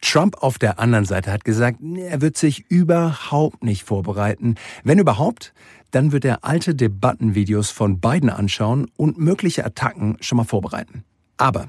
Trump 0.00 0.42
auf 0.42 0.58
der 0.58 0.78
anderen 0.78 1.04
Seite 1.04 1.32
hat 1.32 1.44
gesagt, 1.44 1.78
er 1.96 2.20
wird 2.20 2.36
sich 2.36 2.70
überhaupt 2.70 3.64
nicht 3.64 3.84
vorbereiten. 3.84 4.56
Wenn 4.84 4.98
überhaupt, 4.98 5.54
dann 5.90 6.12
wird 6.12 6.24
er 6.24 6.44
alte 6.44 6.74
Debattenvideos 6.74 7.70
von 7.70 8.00
Biden 8.00 8.30
anschauen 8.30 8.90
und 8.96 9.18
mögliche 9.18 9.64
Attacken 9.64 10.16
schon 10.20 10.36
mal 10.36 10.44
vorbereiten. 10.44 11.04
Aber 11.36 11.68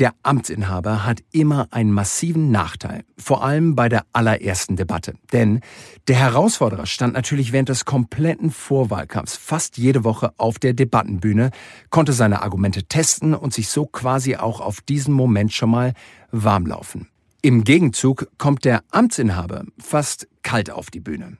der 0.00 0.14
Amtsinhaber 0.22 1.04
hat 1.04 1.20
immer 1.30 1.68
einen 1.70 1.92
massiven 1.92 2.50
Nachteil, 2.50 3.04
vor 3.18 3.44
allem 3.44 3.76
bei 3.76 3.90
der 3.90 4.06
allerersten 4.14 4.76
Debatte. 4.76 5.14
Denn 5.32 5.60
der 6.08 6.16
Herausforderer 6.16 6.86
stand 6.86 7.12
natürlich 7.12 7.52
während 7.52 7.68
des 7.68 7.84
kompletten 7.84 8.50
Vorwahlkampfs 8.50 9.36
fast 9.36 9.76
jede 9.76 10.02
Woche 10.02 10.32
auf 10.38 10.58
der 10.58 10.72
Debattenbühne, 10.72 11.50
konnte 11.90 12.14
seine 12.14 12.42
Argumente 12.42 12.84
testen 12.84 13.34
und 13.34 13.52
sich 13.52 13.68
so 13.68 13.84
quasi 13.84 14.36
auch 14.36 14.60
auf 14.60 14.80
diesen 14.80 15.12
Moment 15.12 15.52
schon 15.52 15.70
mal 15.70 15.92
warmlaufen. 16.32 17.08
Im 17.42 17.64
Gegenzug 17.64 18.28
kommt 18.38 18.64
der 18.64 18.82
Amtsinhaber 18.90 19.64
fast 19.78 20.28
kalt 20.42 20.70
auf 20.70 20.90
die 20.90 21.00
Bühne. 21.00 21.36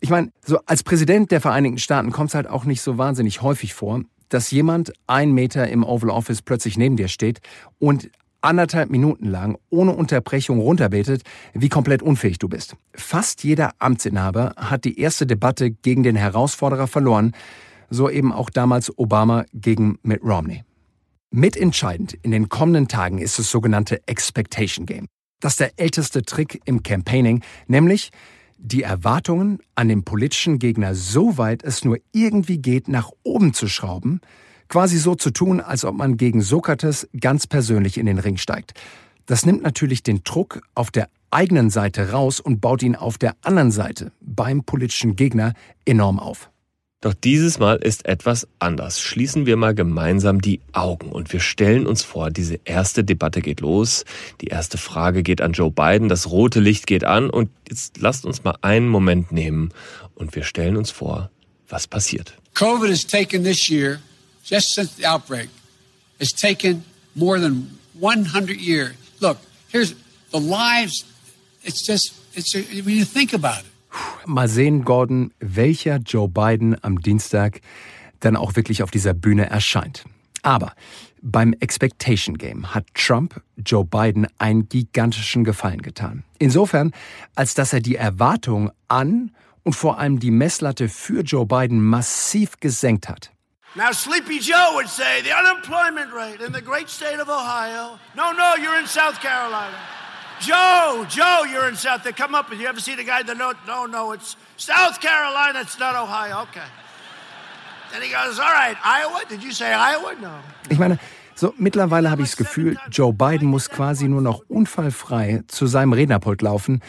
Ich 0.00 0.10
meine, 0.10 0.32
so 0.44 0.58
als 0.66 0.82
Präsident 0.82 1.30
der 1.30 1.40
Vereinigten 1.40 1.78
Staaten 1.78 2.10
kommt 2.10 2.30
es 2.30 2.34
halt 2.34 2.48
auch 2.48 2.64
nicht 2.64 2.82
so 2.82 2.98
wahnsinnig 2.98 3.40
häufig 3.40 3.72
vor, 3.72 4.00
dass 4.32 4.50
jemand 4.50 4.92
ein 5.06 5.32
Meter 5.32 5.68
im 5.68 5.84
Oval 5.84 6.10
Office 6.10 6.42
plötzlich 6.42 6.78
neben 6.78 6.96
dir 6.96 7.08
steht 7.08 7.40
und 7.78 8.10
anderthalb 8.40 8.90
Minuten 8.90 9.26
lang 9.26 9.56
ohne 9.70 9.92
Unterbrechung 9.92 10.58
runterbetet, 10.58 11.22
wie 11.54 11.68
komplett 11.68 12.02
unfähig 12.02 12.38
du 12.38 12.48
bist. 12.48 12.76
Fast 12.94 13.44
jeder 13.44 13.72
Amtsinhaber 13.78 14.54
hat 14.56 14.84
die 14.84 14.98
erste 14.98 15.26
Debatte 15.26 15.70
gegen 15.70 16.02
den 16.02 16.16
Herausforderer 16.16 16.88
verloren, 16.88 17.32
so 17.88 18.10
eben 18.10 18.32
auch 18.32 18.50
damals 18.50 18.96
Obama 18.98 19.44
gegen 19.52 19.98
Mitt 20.02 20.22
Romney. 20.24 20.64
Mitentscheidend 21.30 22.14
in 22.22 22.30
den 22.30 22.48
kommenden 22.48 22.88
Tagen 22.88 23.18
ist 23.18 23.38
das 23.38 23.50
sogenannte 23.50 24.00
Expectation 24.06 24.86
Game. 24.86 25.06
Das 25.40 25.54
ist 25.54 25.60
der 25.60 25.72
älteste 25.76 26.22
Trick 26.22 26.60
im 26.64 26.82
Campaigning, 26.82 27.42
nämlich 27.66 28.10
die 28.64 28.84
Erwartungen 28.84 29.58
an 29.74 29.88
den 29.88 30.04
politischen 30.04 30.58
Gegner 30.58 30.94
so 30.94 31.36
weit 31.36 31.64
es 31.64 31.84
nur 31.84 31.98
irgendwie 32.12 32.58
geht 32.58 32.86
nach 32.86 33.10
oben 33.24 33.52
zu 33.54 33.66
schrauben, 33.66 34.20
quasi 34.68 34.98
so 34.98 35.16
zu 35.16 35.32
tun, 35.32 35.60
als 35.60 35.84
ob 35.84 35.96
man 35.96 36.16
gegen 36.16 36.42
Sokrates 36.42 37.08
ganz 37.20 37.46
persönlich 37.46 37.98
in 37.98 38.06
den 38.06 38.20
Ring 38.20 38.36
steigt. 38.36 38.74
Das 39.26 39.44
nimmt 39.44 39.62
natürlich 39.62 40.04
den 40.04 40.22
Druck 40.22 40.62
auf 40.74 40.90
der 40.90 41.08
eigenen 41.32 41.70
Seite 41.70 42.12
raus 42.12 42.38
und 42.38 42.60
baut 42.60 42.82
ihn 42.82 42.94
auf 42.94 43.18
der 43.18 43.34
anderen 43.42 43.72
Seite 43.72 44.12
beim 44.20 44.62
politischen 44.62 45.16
Gegner 45.16 45.54
enorm 45.84 46.20
auf. 46.20 46.51
Doch 47.02 47.14
dieses 47.14 47.58
Mal 47.58 47.78
ist 47.78 48.06
etwas 48.06 48.46
anders. 48.60 49.00
Schließen 49.00 49.44
wir 49.44 49.56
mal 49.56 49.74
gemeinsam 49.74 50.40
die 50.40 50.60
Augen 50.72 51.10
und 51.10 51.32
wir 51.32 51.40
stellen 51.40 51.84
uns 51.88 52.04
vor, 52.04 52.30
diese 52.30 52.60
erste 52.64 53.02
Debatte 53.02 53.42
geht 53.42 53.60
los. 53.60 54.04
Die 54.40 54.46
erste 54.46 54.78
Frage 54.78 55.24
geht 55.24 55.40
an 55.40 55.52
Joe 55.52 55.72
Biden, 55.72 56.08
das 56.08 56.30
rote 56.30 56.60
Licht 56.60 56.86
geht 56.86 57.02
an 57.02 57.28
und 57.28 57.50
jetzt 57.68 57.98
lasst 57.98 58.24
uns 58.24 58.44
mal 58.44 58.56
einen 58.62 58.88
Moment 58.88 59.32
nehmen 59.32 59.70
und 60.14 60.36
wir 60.36 60.44
stellen 60.44 60.76
uns 60.76 60.92
vor, 60.92 61.28
was 61.68 61.88
passiert. 61.88 62.34
COVID 62.54 62.88
has 62.88 63.04
taken 63.04 63.42
this 63.42 63.68
year, 63.68 63.98
just 64.44 64.72
since 64.72 64.94
the 64.96 65.04
outbreak, 65.04 65.48
has 66.20 66.28
taken 66.30 66.84
more 67.16 67.40
than 67.40 67.80
100 67.98 68.60
years. 68.60 68.92
Look, 69.18 69.38
here's 69.72 69.96
the 70.30 70.38
lives, 70.38 71.04
it's 71.64 71.84
just, 71.84 72.12
it's, 72.34 72.54
when 72.54 72.96
you 72.96 73.04
think 73.04 73.34
about 73.34 73.64
it. 73.64 73.71
Mal 74.26 74.48
sehen, 74.48 74.84
Gordon, 74.84 75.32
welcher 75.40 75.96
Joe 75.98 76.28
Biden 76.28 76.76
am 76.82 77.00
Dienstag 77.00 77.60
dann 78.20 78.36
auch 78.36 78.56
wirklich 78.56 78.82
auf 78.82 78.90
dieser 78.90 79.14
Bühne 79.14 79.50
erscheint. 79.50 80.04
Aber 80.42 80.72
beim 81.20 81.52
Expectation 81.60 82.36
Game 82.36 82.74
hat 82.74 82.86
Trump 82.94 83.40
Joe 83.56 83.84
Biden 83.84 84.26
einen 84.38 84.68
gigantischen 84.68 85.44
Gefallen 85.44 85.82
getan. 85.82 86.24
Insofern, 86.38 86.92
als 87.36 87.54
dass 87.54 87.72
er 87.72 87.80
die 87.80 87.96
Erwartungen 87.96 88.70
an 88.88 89.30
und 89.62 89.74
vor 89.74 89.98
allem 89.98 90.18
die 90.18 90.32
Messlatte 90.32 90.88
für 90.88 91.22
Joe 91.22 91.46
Biden 91.46 91.80
massiv 91.80 92.58
gesenkt 92.58 93.08
hat. 93.08 93.30
Now, 93.74 93.92
Sleepy 93.92 94.38
Joe 94.38 94.74
would 94.74 94.88
say 94.88 95.22
the 95.22 95.32
unemployment 95.32 96.12
rate 96.12 96.44
in 96.44 96.52
the 96.52 96.60
great 96.60 96.90
state 96.90 97.20
of 97.20 97.28
Ohio. 97.28 97.98
No, 98.14 98.32
no, 98.32 98.54
you're 98.62 98.78
in 98.78 98.86
South 98.86 99.18
Carolina. 99.20 99.78
Joe, 100.42 101.06
Joe, 101.08 101.44
you're 101.50 101.68
in 101.68 101.76
South. 101.76 102.02
They 102.02 102.12
come 102.12 102.34
up 102.34 102.50
and 102.50 102.60
you 102.60 102.66
ever 102.66 102.80
see 102.80 102.96
the 102.96 103.04
guy 103.04 103.22
that 103.22 103.36
no, 103.36 103.52
no, 103.66 103.86
no, 103.86 104.12
it's 104.12 104.36
South 104.56 105.00
Carolina. 105.00 105.60
It's 105.60 105.78
not 105.78 105.94
Ohio. 105.94 106.42
Okay. 106.42 106.66
Then 107.92 108.02
he 108.02 108.08
goes, 108.08 108.38
all 108.38 108.52
right, 108.52 108.76
Iowa. 108.84 109.20
Did 109.28 109.42
you 109.42 109.52
say 109.52 109.72
Iowa? 109.72 110.14
No. 110.20 110.32
Ich 110.68 110.78
meine, 110.78 110.98
so 111.34 111.54
mittlerweile 111.58 112.10
habe 112.10 112.22
ich 112.22 112.30
das 112.30 112.36
Gefühl, 112.36 112.76
Joe 112.90 113.12
Biden 113.12 113.48
muss 113.48 113.68
quasi 113.68 114.08
nur 114.08 114.20
noch 114.20 114.42
unfallfrei 114.48 115.42
zu 115.46 115.66
seinem 115.66 115.92
Rednerpult 115.92 116.42
laufen 116.42 116.80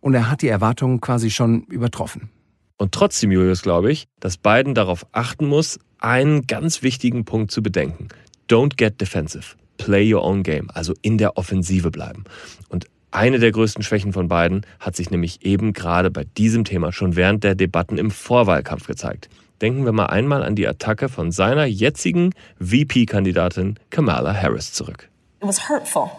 und 0.00 0.14
er 0.14 0.30
hat 0.30 0.42
die 0.42 0.48
Erwartungen 0.48 1.00
quasi 1.00 1.30
schon 1.30 1.62
übertroffen. 1.64 2.30
Und 2.76 2.92
trotzdem, 2.92 3.32
Julius, 3.32 3.62
glaube 3.62 3.90
ich, 3.90 4.06
dass 4.20 4.36
Biden 4.36 4.74
darauf 4.74 5.06
achten 5.12 5.46
muss, 5.46 5.78
einen 5.98 6.46
ganz 6.46 6.82
wichtigen 6.82 7.24
Punkt 7.24 7.50
zu 7.50 7.62
bedenken. 7.62 8.08
Don't 8.48 8.76
get 8.76 9.00
defensive. 9.00 9.56
Play 9.78 10.12
your 10.12 10.22
own 10.24 10.42
game, 10.42 10.70
also 10.74 10.94
in 11.02 11.18
der 11.18 11.36
Offensive 11.36 11.90
bleiben. 11.90 12.24
Und 12.68 12.86
eine 13.10 13.38
der 13.38 13.52
größten 13.52 13.82
Schwächen 13.82 14.12
von 14.12 14.28
Biden 14.28 14.66
hat 14.80 14.94
sich 14.94 15.10
nämlich 15.10 15.44
eben 15.44 15.72
gerade 15.72 16.10
bei 16.10 16.24
diesem 16.36 16.64
Thema 16.64 16.92
schon 16.92 17.16
während 17.16 17.42
der 17.42 17.54
Debatten 17.54 17.96
im 17.96 18.10
Vorwahlkampf 18.10 18.86
gezeigt. 18.86 19.28
Denken 19.60 19.84
wir 19.84 19.92
mal 19.92 20.06
einmal 20.06 20.42
an 20.42 20.54
die 20.54 20.68
Attacke 20.68 21.08
von 21.08 21.32
seiner 21.32 21.64
jetzigen 21.64 22.34
VP-Kandidatin 22.60 23.78
Kamala 23.90 24.34
Harris 24.34 24.72
zurück. 24.72 25.08
It 25.40 25.48
was 25.48 25.68
hurtful 25.68 26.10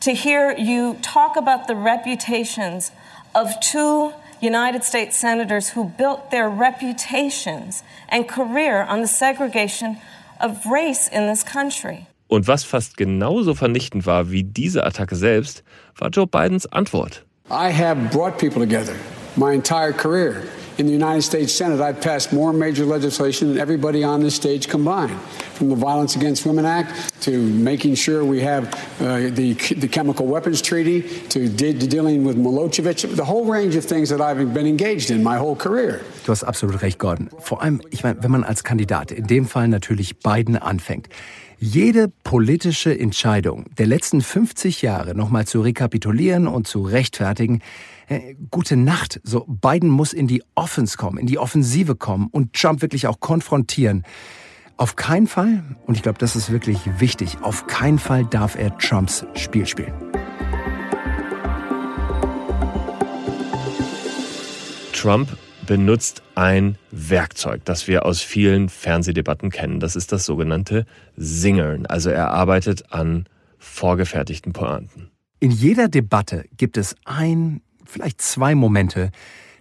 to 0.00 0.12
hear 0.12 0.54
you 0.56 0.96
talk 1.02 1.36
about 1.36 1.66
the 1.66 1.74
reputations 1.74 2.92
of 3.34 3.58
two 3.60 4.12
United 4.40 4.84
States 4.84 5.16
senators 5.16 5.70
who 5.70 5.92
built 5.96 6.30
their 6.30 6.48
reputations 6.48 7.82
and 8.08 8.28
career 8.28 8.84
on 8.88 9.00
the 9.00 9.08
segregation 9.08 9.96
of 10.40 10.66
race 10.66 11.08
in 11.08 11.26
this 11.26 11.42
country. 11.42 12.06
Und 12.28 12.48
was 12.48 12.64
fast 12.64 12.96
genauso 12.96 13.54
vernichtend 13.54 14.06
war 14.06 14.30
wie 14.30 14.42
diese 14.42 14.84
Attacke 14.84 15.16
selbst, 15.16 15.62
war 15.96 16.10
Joe 16.10 16.26
Bidens 16.26 16.66
Antwort. 16.66 17.24
I 17.48 17.70
have 17.72 17.96
brought 18.10 18.38
people 18.38 18.60
together 18.60 18.94
my 19.36 19.54
entire 19.54 19.92
career. 19.92 20.42
In 20.78 20.84
the 20.84 20.92
United 20.92 21.22
States 21.22 21.54
Senate, 21.54 21.80
I've 21.80 22.02
passed 22.02 22.34
more 22.34 22.52
major 22.52 22.84
legislation 22.84 23.48
than 23.48 23.58
everybody 23.58 24.04
on 24.04 24.22
this 24.22 24.34
stage 24.34 24.68
combined. 24.68 25.18
From 25.54 25.70
the 25.70 25.74
Violence 25.74 26.16
Against 26.16 26.44
Women 26.44 26.66
Act 26.66 27.22
to 27.22 27.30
making 27.40 27.94
sure 27.94 28.26
we 28.26 28.42
have 28.42 28.66
uh, 29.00 29.30
the, 29.30 29.54
the 29.54 29.88
Chemical 29.88 30.26
Weapons 30.26 30.60
Treaty 30.60 31.00
to, 31.30 31.48
de 31.48 31.72
to 31.72 31.86
dealing 31.86 32.24
with 32.24 32.36
Milosevic, 32.36 33.16
the 33.16 33.24
whole 33.24 33.46
range 33.46 33.74
of 33.74 33.86
things 33.86 34.10
that 34.10 34.20
I've 34.20 34.52
been 34.52 34.66
engaged 34.66 35.10
in 35.10 35.22
my 35.22 35.38
whole 35.38 35.56
career. 35.56 36.02
Du 36.26 36.32
hast 36.32 36.44
absolut 36.44 36.82
recht, 36.82 36.98
Gordon. 36.98 37.30
Vor 37.38 37.62
allem, 37.62 37.80
ich 37.90 38.02
meine, 38.04 38.22
wenn 38.22 38.30
man 38.30 38.44
als 38.44 38.62
Kandidat, 38.62 39.10
in 39.12 39.26
dem 39.26 39.46
Fall 39.46 39.68
natürlich 39.68 40.18
Biden, 40.18 40.58
anfängt. 40.58 41.08
Jede 41.58 42.12
politische 42.22 42.98
Entscheidung 42.98 43.64
der 43.78 43.86
letzten 43.86 44.20
50 44.20 44.82
Jahre 44.82 45.14
nochmal 45.14 45.46
zu 45.46 45.62
rekapitulieren 45.62 46.46
und 46.46 46.66
zu 46.66 46.82
rechtfertigen, 46.82 47.62
äh, 48.08 48.34
gute 48.50 48.76
Nacht. 48.76 49.20
So, 49.24 49.44
Biden 49.46 49.90
muss 49.90 50.12
in 50.12 50.26
die 50.26 50.42
Offense 50.54 50.96
kommen, 50.96 51.18
in 51.18 51.26
die 51.26 51.38
Offensive 51.38 51.96
kommen 51.96 52.28
und 52.30 52.52
Trump 52.52 52.82
wirklich 52.82 53.06
auch 53.06 53.20
konfrontieren. 53.20 54.04
Auf 54.76 54.96
keinen 54.96 55.26
Fall, 55.26 55.64
und 55.86 55.96
ich 55.96 56.02
glaube, 56.02 56.18
das 56.18 56.36
ist 56.36 56.50
wirklich 56.50 56.78
wichtig, 56.98 57.38
auf 57.40 57.66
keinen 57.66 57.98
Fall 57.98 58.26
darf 58.26 58.56
er 58.56 58.76
Trumps 58.78 59.24
Spiel 59.34 59.66
spielen. 59.66 59.94
Trump 64.92 65.36
benutzt 65.66 66.22
ein 66.34 66.78
Werkzeug, 66.90 67.64
das 67.64 67.88
wir 67.88 68.06
aus 68.06 68.22
vielen 68.22 68.68
Fernsehdebatten 68.68 69.50
kennen. 69.50 69.80
Das 69.80 69.96
ist 69.96 70.12
das 70.12 70.24
sogenannte 70.24 70.86
Singern. 71.16 71.86
Also 71.86 72.10
er 72.10 72.30
arbeitet 72.30 72.92
an 72.92 73.26
vorgefertigten 73.58 74.52
Pointen. 74.52 75.10
In 75.40 75.50
jeder 75.50 75.88
Debatte 75.88 76.44
gibt 76.56 76.76
es 76.76 76.94
ein 77.04 77.60
vielleicht 77.86 78.20
zwei 78.20 78.54
Momente, 78.54 79.10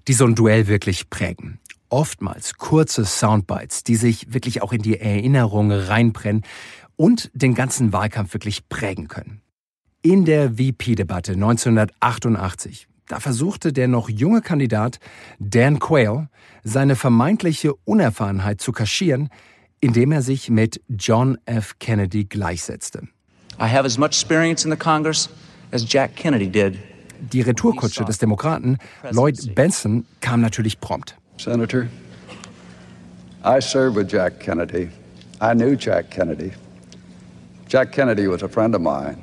die 0.08 0.14
so 0.14 0.26
ein 0.26 0.36
Duell 0.36 0.68
wirklich 0.68 1.10
prägen. 1.10 1.60
Oftmals 1.90 2.58
kurze 2.58 3.06
Soundbites, 3.06 3.84
die 3.84 3.96
sich 3.96 4.34
wirklich 4.34 4.62
auch 4.62 4.74
in 4.74 4.82
die 4.82 5.00
Erinnerung 5.00 5.72
reinbrennen 5.72 6.44
und 6.96 7.30
den 7.34 7.54
ganzen 7.54 7.94
Wahlkampf 7.94 8.34
wirklich 8.34 8.68
prägen 8.70 9.08
können. 9.08 9.42
In 10.02 10.26
der 10.26 10.52
VP-Debatte 10.52 11.34
1988, 11.34 12.88
da 13.08 13.20
versuchte 13.20 13.72
der 13.72 13.88
noch 13.88 14.10
junge 14.10 14.42
Kandidat 14.42 15.00
Dan 15.40 15.80
Quayle 15.80 16.30
seine 16.64 16.96
vermeintliche 16.96 17.74
Unerfahrenheit 17.86 18.62
zu 18.62 18.72
kaschieren, 18.72 19.30
indem 19.80 20.12
er 20.12 20.22
sich 20.22 20.50
mit 20.50 20.82
John 20.90 21.38
F. 21.46 21.78
Kennedy 21.80 22.26
gleichsetzte. 22.26 23.08
I 23.60 23.70
have 23.70 23.86
as 23.86 23.98
much 23.98 24.10
experience 24.10 24.66
in 24.66 24.72
the 24.72 24.78
Congress 24.78 25.30
as 25.72 25.86
Jack 25.88 26.16
Kennedy 26.16 26.48
did 26.48 26.78
die 27.20 27.42
Retourkutsche 27.42 28.06
des 28.06 28.18
Demokraten 28.18 28.78
Lloyd 29.12 29.56
Benson 29.56 30.06
kam 30.22 30.42
natürlich 30.42 30.80
prompt. 30.80 31.16
Senator, 31.38 31.88
I 33.44 33.62
served 33.62 33.96
with 33.96 34.12
Jack 34.12 34.40
Kennedy. 34.40 34.90
I 35.42 35.54
knew 35.54 35.76
Jack 35.76 36.10
Kennedy. 36.10 36.52
Jack 37.68 37.92
Kennedy 37.92 38.28
was 38.28 38.44
a 38.44 38.48
friend 38.48 38.76
of 38.76 38.82
mine. 38.82 39.18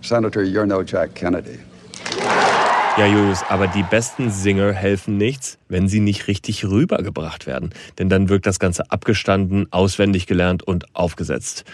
Senator, 0.00 0.42
you're 0.42 0.66
no 0.66 0.82
Jack 0.82 1.14
Kennedy. 1.14 1.58
Ja, 2.98 3.06
Julius, 3.06 3.44
aber 3.48 3.68
die 3.68 3.84
besten 3.84 4.30
Singer 4.30 4.72
helfen 4.72 5.18
nichts, 5.18 5.58
wenn 5.68 5.86
sie 5.88 6.00
nicht 6.00 6.26
richtig 6.26 6.64
rübergebracht 6.64 7.46
werden. 7.46 7.70
Denn 7.98 8.08
dann 8.08 8.28
wirkt 8.28 8.44
das 8.44 8.58
Ganze 8.58 8.90
abgestanden, 8.90 9.72
auswendig 9.72 10.26
gelernt 10.26 10.64
und 10.64 10.96
aufgesetzt. 10.96 11.64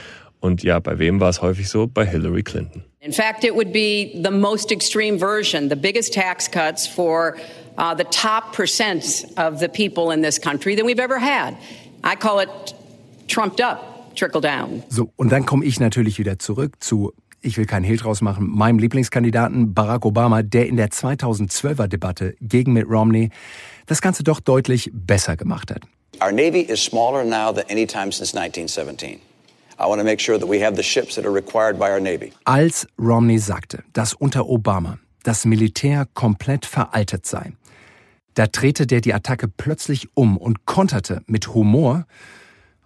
Und 0.41 0.63
ja, 0.63 0.79
bei 0.81 0.99
wem 0.99 1.21
war 1.21 1.31
es 1.31 1.41
häufig 1.41 1.71
so? 1.71 1.87
Bei 1.87 2.05
Hillary 2.05 2.43
Clinton. 2.43 2.85
In 3.05 3.13
fact, 3.13 3.45
it 3.45 3.55
would 3.55 3.71
be 3.71 4.19
the 4.19 4.31
most 4.31 4.73
extreme 4.73 5.19
version, 5.19 5.69
the 5.69 5.77
biggest 5.77 6.15
tax 6.15 6.49
cuts 6.49 6.87
for 6.87 7.37
uh, 7.77 7.95
the 7.95 8.05
top 8.05 8.55
percent 8.55 9.27
of 9.37 9.61
the 9.61 9.69
people 9.69 10.11
in 10.11 10.23
this 10.23 10.39
country 10.39 10.75
than 10.75 10.87
we've 10.87 10.99
ever 10.99 11.19
had. 11.19 11.55
I 12.03 12.17
call 12.17 12.41
it 12.41 12.49
trumped 13.29 13.61
up, 13.61 14.15
trickle 14.15 14.41
down. 14.41 14.83
So, 14.89 15.11
und 15.17 15.31
dann 15.31 15.45
komme 15.45 15.67
ich 15.67 15.81
natürlich 15.81 16.19
wieder 16.19 16.39
zurück 16.39 16.77
zu 16.81 17.13
ich 17.43 17.59
will 17.59 17.67
keinen 17.67 17.85
Hehl 17.85 17.99
draus 17.99 18.23
machen, 18.23 18.49
meinem 18.49 18.79
Lieblingskandidaten 18.79 19.75
Barack 19.75 20.07
Obama, 20.07 20.43
der 20.43 20.67
in 20.67 20.79
der 20.79 20.89
2012er 20.89 21.89
Debatte 21.89 22.35
gegen 22.41 22.73
Mitt 22.73 22.89
Romney 22.89 23.29
das 23.85 24.01
Ganze 24.01 24.25
doch 24.25 24.41
deutlich 24.41 24.91
besser 24.95 25.37
gemacht 25.37 25.71
hat. 25.71 25.83
Our 26.23 26.33
Navy 26.33 26.61
is 26.61 26.83
smaller 26.83 27.23
now 27.23 27.53
than 27.53 27.65
any 27.69 27.87
time 27.87 28.11
since 28.11 28.35
1917. 28.35 29.21
Als 32.45 32.87
Romney 32.99 33.39
sagte, 33.39 33.85
dass 33.93 34.15
unter 34.15 34.49
Obama 34.49 34.99
das 35.23 35.45
Militär 35.45 36.07
komplett 36.15 36.67
veraltet 36.67 37.27
sei, 37.27 37.53
da 38.35 38.47
drehte 38.47 38.87
der 38.87 39.01
die 39.01 39.15
Attacke 39.15 39.49
plötzlich 39.49 40.09
um 40.15 40.37
und 40.37 40.67
konterte 40.67 41.23
mit 41.27 41.55
Humor 41.55 42.07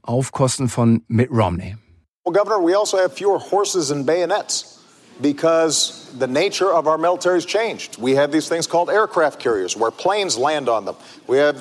auf 0.03 0.33
Kosten 0.33 0.69
von 0.69 1.03
Mitt 1.09 1.31
Romney. 1.31 1.77
Well, 2.25 2.35
Governor, 2.35 2.63
we 2.63 2.75
also 2.75 2.99
have 2.99 3.15
fewer 3.15 3.39
horses 3.39 3.91
and 3.91 4.05
bayonets 4.05 4.79
because 5.21 6.11
the 6.19 6.27
nature 6.27 6.71
of 6.71 6.87
our 6.87 6.99
military 6.99 7.37
has 7.37 7.47
changed. 7.47 7.99
We 7.99 8.15
have 8.17 8.31
these 8.31 8.49
things 8.49 8.67
called 8.67 8.91
aircraft 8.91 9.41
carriers 9.41 9.77
where 9.77 9.91
planes 9.91 10.37
land 10.37 10.69
on 10.69 10.85
them. 10.85 10.97
We 11.27 11.39
have 11.39 11.57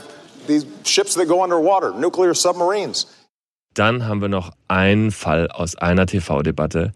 these 0.48 0.66
ships 0.84 1.16
that 1.16 1.28
go 1.28 1.42
underwater, 1.42 1.94
nuclear 1.94 2.34
submarines. 2.34 3.06
Dann 3.78 4.08
haben 4.08 4.22
wir 4.22 4.28
noch 4.28 4.54
einen 4.68 5.12
Fall 5.12 5.50
aus 5.50 5.76
einer 5.76 6.08
TV-Debatte, 6.08 6.94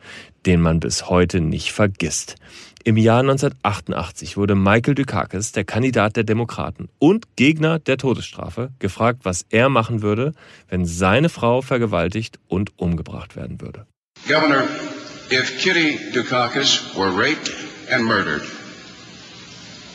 den 0.47 0.61
man 0.61 0.79
bis 0.79 1.09
heute 1.09 1.39
nicht 1.39 1.73
vergisst. 1.73 2.37
Im 2.83 2.97
Jahr 2.97 3.19
1988 3.19 4.35
wurde 4.35 4.55
Michael 4.55 4.95
Dukakis, 4.95 5.51
der 5.51 5.63
Kandidat 5.63 6.15
der 6.15 6.23
Demokraten 6.23 6.89
und 6.97 7.35
Gegner 7.35 7.77
der 7.77 7.97
Todesstrafe, 7.97 8.71
gefragt, 8.79 9.19
was 9.21 9.45
er 9.51 9.69
machen 9.69 10.01
würde, 10.01 10.33
wenn 10.69 10.87
seine 10.87 11.29
Frau 11.29 11.61
vergewaltigt 11.61 12.39
und 12.47 12.71
umgebracht 12.79 13.35
werden 13.35 13.61
würde. 13.61 13.85
Governor, 14.27 14.63
if 15.31 15.59
Kitty 15.59 15.99
Dukakis 16.15 16.97
were 16.97 17.15
raped 17.15 17.53
and 17.91 18.03
murdered, 18.05 18.41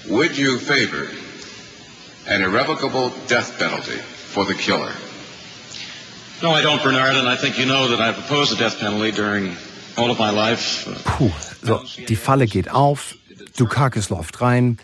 would 0.08 0.38
you 0.38 0.56
favor 0.56 1.08
an 2.28 2.42
irrevocable 2.42 3.10
death 3.28 3.58
penalty 3.58 3.98
for 4.32 4.46
the 4.46 4.54
killer? 4.54 4.92
No, 6.42 6.50
I 6.50 6.62
don't, 6.62 6.82
Bernard, 6.82 7.16
and 7.16 7.28
I 7.28 7.36
think 7.36 7.58
you 7.58 7.64
know 7.64 7.88
that 7.88 8.00
I've 8.00 8.18
opposed 8.18 8.52
the 8.52 8.56
death 8.56 8.78
penalty 8.78 9.10
during 9.10 9.56
all 9.96 10.10
of 10.10 10.18
my 10.18 10.30
life. 10.30 10.86
Puh, 11.04 11.30
so, 11.62 11.82
die 12.08 12.16
Falle 12.16 12.46
geht 12.46 12.70
auf, 12.70 13.16
Dukakis 13.56 14.10
läuft 14.10 14.40
rein, 14.42 14.78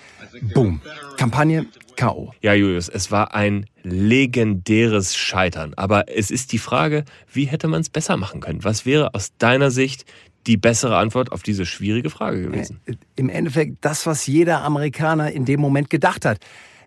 boom, 0.54 0.80
Kampagne 1.18 1.66
K.O. 1.96 2.32
Ja, 2.40 2.54
Julius, 2.54 2.88
es 2.88 3.10
war 3.10 3.34
ein 3.34 3.66
legendäres 3.82 5.14
Scheitern. 5.14 5.74
Aber 5.76 6.08
es 6.08 6.30
ist 6.30 6.52
die 6.52 6.58
Frage, 6.58 7.04
wie 7.32 7.44
hätte 7.44 7.68
man 7.68 7.82
es 7.82 7.90
besser 7.90 8.16
machen 8.16 8.40
können? 8.40 8.64
Was 8.64 8.86
wäre 8.86 9.14
aus 9.14 9.32
deiner 9.38 9.70
Sicht 9.70 10.04
die 10.46 10.56
bessere 10.56 10.96
Antwort 10.96 11.32
auf 11.32 11.42
diese 11.42 11.66
schwierige 11.66 12.10
Frage 12.10 12.42
gewesen? 12.42 12.80
Äh, 12.86 12.94
Im 13.16 13.28
Endeffekt 13.28 13.76
das, 13.82 14.06
was 14.06 14.26
jeder 14.26 14.62
Amerikaner 14.62 15.32
in 15.32 15.44
dem 15.44 15.60
Moment 15.60 15.90
gedacht 15.90 16.24
hat. 16.24 16.38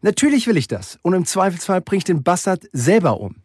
Natürlich 0.01 0.47
will 0.47 0.57
ich 0.57 0.67
das. 0.67 0.99
Und 1.01 1.13
im 1.13 1.25
Zweifelsfall 1.25 1.81
bringe 1.81 1.99
ich 1.99 2.03
den 2.03 2.23
Bastard 2.23 2.63
selber 2.73 3.19
um. 3.19 3.35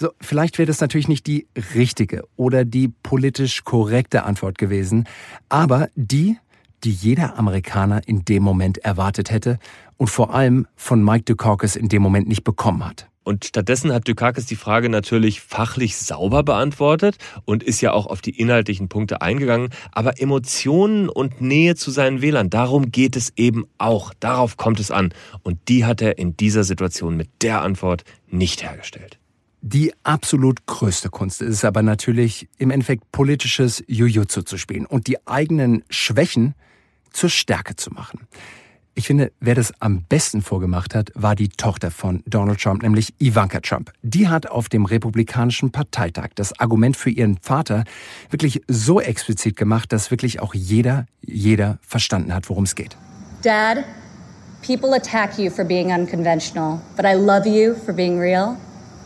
So, 0.00 0.10
vielleicht 0.20 0.58
wäre 0.58 0.66
das 0.66 0.80
natürlich 0.80 1.08
nicht 1.08 1.26
die 1.26 1.48
richtige 1.74 2.22
oder 2.36 2.64
die 2.64 2.86
politisch 2.86 3.64
korrekte 3.64 4.22
Antwort 4.22 4.56
gewesen, 4.56 5.08
aber 5.48 5.88
die, 5.96 6.38
die 6.84 6.92
jeder 6.92 7.36
Amerikaner 7.36 8.06
in 8.06 8.24
dem 8.24 8.44
Moment 8.44 8.78
erwartet 8.78 9.32
hätte 9.32 9.58
und 9.96 10.06
vor 10.06 10.32
allem 10.32 10.68
von 10.76 11.02
Mike 11.02 11.24
Dukakis 11.24 11.74
in 11.74 11.88
dem 11.88 12.00
Moment 12.00 12.28
nicht 12.28 12.44
bekommen 12.44 12.86
hat. 12.86 13.08
Und 13.24 13.44
stattdessen 13.44 13.92
hat 13.92 14.06
Dukakis 14.06 14.46
die 14.46 14.54
Frage 14.54 14.88
natürlich 14.88 15.40
fachlich 15.40 15.96
sauber 15.96 16.44
beantwortet 16.44 17.16
und 17.44 17.64
ist 17.64 17.80
ja 17.80 17.92
auch 17.92 18.06
auf 18.06 18.22
die 18.22 18.38
inhaltlichen 18.38 18.88
Punkte 18.88 19.20
eingegangen. 19.20 19.70
Aber 19.90 20.20
Emotionen 20.20 21.08
und 21.08 21.40
Nähe 21.40 21.74
zu 21.74 21.90
seinen 21.90 22.22
Wählern, 22.22 22.50
darum 22.50 22.92
geht 22.92 23.16
es 23.16 23.32
eben 23.36 23.66
auch. 23.76 24.14
Darauf 24.20 24.56
kommt 24.56 24.78
es 24.78 24.92
an. 24.92 25.12
Und 25.42 25.58
die 25.68 25.84
hat 25.84 26.00
er 26.00 26.18
in 26.18 26.36
dieser 26.36 26.62
Situation 26.62 27.16
mit 27.16 27.28
der 27.42 27.62
Antwort 27.62 28.04
nicht 28.30 28.62
hergestellt. 28.62 29.17
Die 29.70 29.92
absolut 30.02 30.64
größte 30.64 31.10
Kunst 31.10 31.42
ist 31.42 31.62
aber 31.62 31.82
natürlich 31.82 32.48
im 32.56 32.70
Endeffekt 32.70 33.12
politisches 33.12 33.84
Jujutsu 33.86 34.40
zu 34.40 34.56
spielen 34.56 34.86
und 34.86 35.08
die 35.08 35.18
eigenen 35.26 35.84
Schwächen 35.90 36.54
zur 37.12 37.28
Stärke 37.28 37.76
zu 37.76 37.90
machen. 37.90 38.20
Ich 38.94 39.06
finde, 39.06 39.30
wer 39.40 39.54
das 39.54 39.74
am 39.78 40.04
besten 40.04 40.40
vorgemacht 40.40 40.94
hat, 40.94 41.12
war 41.14 41.34
die 41.34 41.50
Tochter 41.50 41.90
von 41.90 42.22
Donald 42.26 42.62
Trump, 42.62 42.82
nämlich 42.82 43.12
Ivanka 43.18 43.60
Trump. 43.60 43.92
Die 44.00 44.28
hat 44.28 44.46
auf 44.46 44.70
dem 44.70 44.86
Republikanischen 44.86 45.70
Parteitag 45.70 46.28
das 46.34 46.58
Argument 46.58 46.96
für 46.96 47.10
ihren 47.10 47.36
Vater 47.42 47.84
wirklich 48.30 48.62
so 48.68 49.02
explizit 49.02 49.56
gemacht, 49.56 49.92
dass 49.92 50.10
wirklich 50.10 50.40
auch 50.40 50.54
jeder, 50.54 51.04
jeder 51.20 51.78
verstanden 51.82 52.32
hat, 52.32 52.48
worum 52.48 52.64
es 52.64 52.74
geht. 52.74 52.96
Dad, 53.42 53.84
people 54.66 54.94
attack 54.96 55.38
you 55.38 55.50
for 55.50 55.66
being 55.66 55.92
unconventional, 55.92 56.80
but 56.96 57.04
I 57.04 57.12
love 57.12 57.46
you 57.46 57.74
for 57.74 57.92
being 57.92 58.18
real 58.18 58.56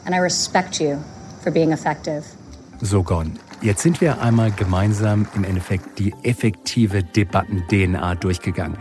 and 0.04 0.14
I 0.14 0.18
respect 0.18 0.80
you 0.80 0.98
for 1.42 1.52
being 1.52 1.72
effective. 1.72 2.24
So, 2.80 3.02
Gordon, 3.02 3.38
jetzt 3.60 3.82
sind 3.82 4.00
wir 4.00 4.20
einmal 4.20 4.50
gemeinsam 4.50 5.26
im 5.34 5.44
Endeffekt 5.44 5.98
die 5.98 6.12
effektive 6.22 7.04
Debatten-DNA 7.04 8.16
durchgegangen. 8.16 8.76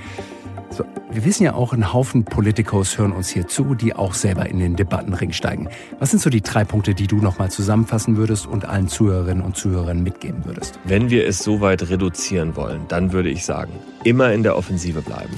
So, 0.72 0.86
wir 1.12 1.26
wissen 1.26 1.44
ja 1.44 1.54
auch, 1.54 1.74
ein 1.74 1.92
Haufen 1.92 2.24
Politikos 2.24 2.98
hören 2.98 3.12
uns 3.12 3.30
hier 3.30 3.48
zu, 3.48 3.76
die 3.76 3.94
auch 3.94 4.14
selber 4.14 4.48
in 4.48 4.60
den 4.60 4.76
Debattenring 4.76 5.34
steigen. 5.34 5.68
Was 6.00 6.12
sind 6.12 6.22
so 6.22 6.30
die 6.30 6.42
drei 6.42 6.64
Punkte, 6.64 6.96
die 6.96 7.08
du 7.08 7.18
nochmal 7.18 7.52
zusammenfassen 7.52 8.16
würdest 8.16 8.48
und 8.48 8.66
allen 8.66 8.88
Zuhörerinnen 8.88 9.44
und 9.44 9.58
Zuhörern 9.58 10.02
mitgeben 10.02 10.46
würdest? 10.46 10.80
Wenn 10.86 11.10
wir 11.10 11.28
es 11.28 11.40
so 11.40 11.60
weit 11.60 11.90
reduzieren 11.90 12.56
wollen, 12.56 12.88
dann 12.88 13.12
würde 13.12 13.30
ich 13.30 13.46
sagen, 13.46 13.74
immer 14.04 14.32
in 14.32 14.44
der 14.44 14.56
Offensive 14.56 15.02
bleiben 15.02 15.34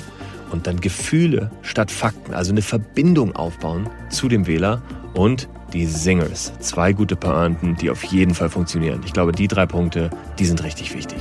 und 0.52 0.67
dann 0.67 0.80
Gefühle 0.80 1.50
statt 1.63 1.91
Fakten, 1.91 2.34
also 2.34 2.52
eine 2.52 2.62
Verbindung 2.62 3.36
aufbauen 3.36 3.89
zu 4.10 4.30
dem 4.30 4.46
Wähler 4.46 4.84
und 5.13 5.49
die 5.73 5.86
Singers. 5.86 6.54
Zwei 6.60 6.93
gute 6.93 7.15
Pointen, 7.15 7.76
die 7.76 7.89
auf 7.89 8.04
jeden 8.04 8.34
Fall 8.34 8.49
funktionieren. 8.49 9.02
Ich 9.06 9.13
glaube, 9.13 9.32
die 9.32 9.47
drei 9.47 9.65
Punkte, 9.65 10.10
die 10.39 10.45
sind 10.45 10.63
richtig 10.63 10.93
wichtig. 10.93 11.19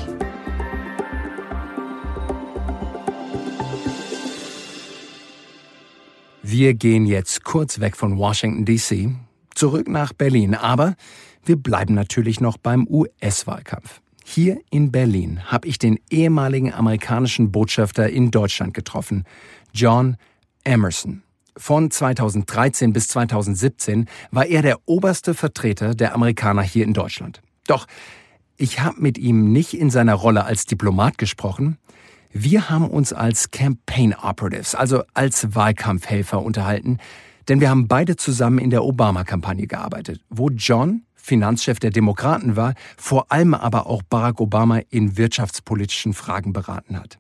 Wir 6.42 6.74
gehen 6.74 7.06
jetzt 7.06 7.44
kurz 7.44 7.80
weg 7.80 7.96
von 7.96 8.18
Washington, 8.18 8.64
DC, 8.66 9.14
zurück 9.54 9.88
nach 9.88 10.12
Berlin, 10.12 10.54
aber 10.54 10.96
wir 11.44 11.56
bleiben 11.56 11.94
natürlich 11.94 12.40
noch 12.40 12.58
beim 12.58 12.86
US-Wahlkampf. 12.86 14.00
Hier 14.24 14.60
in 14.70 14.92
Berlin 14.92 15.40
habe 15.46 15.66
ich 15.66 15.78
den 15.78 15.98
ehemaligen 16.10 16.72
amerikanischen 16.72 17.52
Botschafter 17.52 18.08
in 18.08 18.30
Deutschland 18.30 18.74
getroffen, 18.74 19.24
John 19.72 20.16
Emerson. 20.64 21.22
Von 21.56 21.90
2013 21.90 22.92
bis 22.92 23.08
2017 23.08 24.08
war 24.30 24.46
er 24.46 24.62
der 24.62 24.78
oberste 24.86 25.34
Vertreter 25.34 25.94
der 25.94 26.14
Amerikaner 26.14 26.62
hier 26.62 26.84
in 26.84 26.94
Deutschland. 26.94 27.42
Doch 27.66 27.86
ich 28.56 28.80
habe 28.80 29.00
mit 29.00 29.18
ihm 29.18 29.52
nicht 29.52 29.74
in 29.74 29.90
seiner 29.90 30.14
Rolle 30.14 30.44
als 30.44 30.66
Diplomat 30.66 31.18
gesprochen, 31.18 31.78
wir 32.34 32.70
haben 32.70 32.88
uns 32.88 33.12
als 33.12 33.50
Campaign 33.50 34.14
Operatives, 34.14 34.74
also 34.74 35.02
als 35.12 35.54
Wahlkampfhelfer 35.54 36.40
unterhalten, 36.40 36.98
denn 37.48 37.60
wir 37.60 37.68
haben 37.68 37.88
beide 37.88 38.16
zusammen 38.16 38.58
in 38.58 38.70
der 38.70 38.84
Obama-Kampagne 38.84 39.66
gearbeitet, 39.66 40.22
wo 40.30 40.48
John 40.48 41.02
Finanzchef 41.14 41.78
der 41.78 41.90
Demokraten 41.90 42.56
war, 42.56 42.74
vor 42.96 43.30
allem 43.30 43.54
aber 43.54 43.86
auch 43.86 44.02
Barack 44.02 44.40
Obama 44.40 44.80
in 44.90 45.16
wirtschaftspolitischen 45.16 46.14
Fragen 46.14 46.52
beraten 46.52 46.98
hat. 46.98 47.18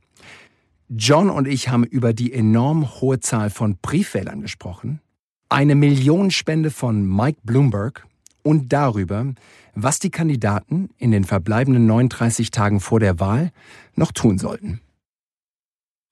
John 0.94 1.30
und 1.30 1.48
ich 1.48 1.70
haben 1.70 1.84
über 1.84 2.12
die 2.12 2.34
enorm 2.34 3.00
hohe 3.00 3.18
Zahl 3.18 3.48
von 3.48 3.78
Briefwählern 3.80 4.42
gesprochen, 4.42 5.00
eine 5.48 5.74
Millionenspende 5.74 6.70
von 6.70 7.06
Mike 7.06 7.40
Bloomberg 7.44 8.06
und 8.42 8.74
darüber, 8.74 9.32
was 9.74 10.00
die 10.00 10.10
Kandidaten 10.10 10.90
in 10.98 11.10
den 11.10 11.24
verbleibenden 11.24 11.86
39 11.86 12.50
Tagen 12.50 12.80
vor 12.80 13.00
der 13.00 13.20
Wahl 13.20 13.52
noch 13.94 14.12
tun 14.12 14.36
sollten. 14.36 14.82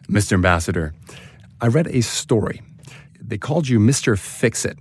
Mr. 0.08 0.36
Ambassador, 0.36 0.94
I 1.62 1.66
read 1.66 1.86
a 1.86 2.00
story. 2.00 2.62
They 3.20 3.36
called 3.36 3.68
you 3.68 3.78
Mr. 3.78 4.16
Fix 4.16 4.64
It. 4.64 4.78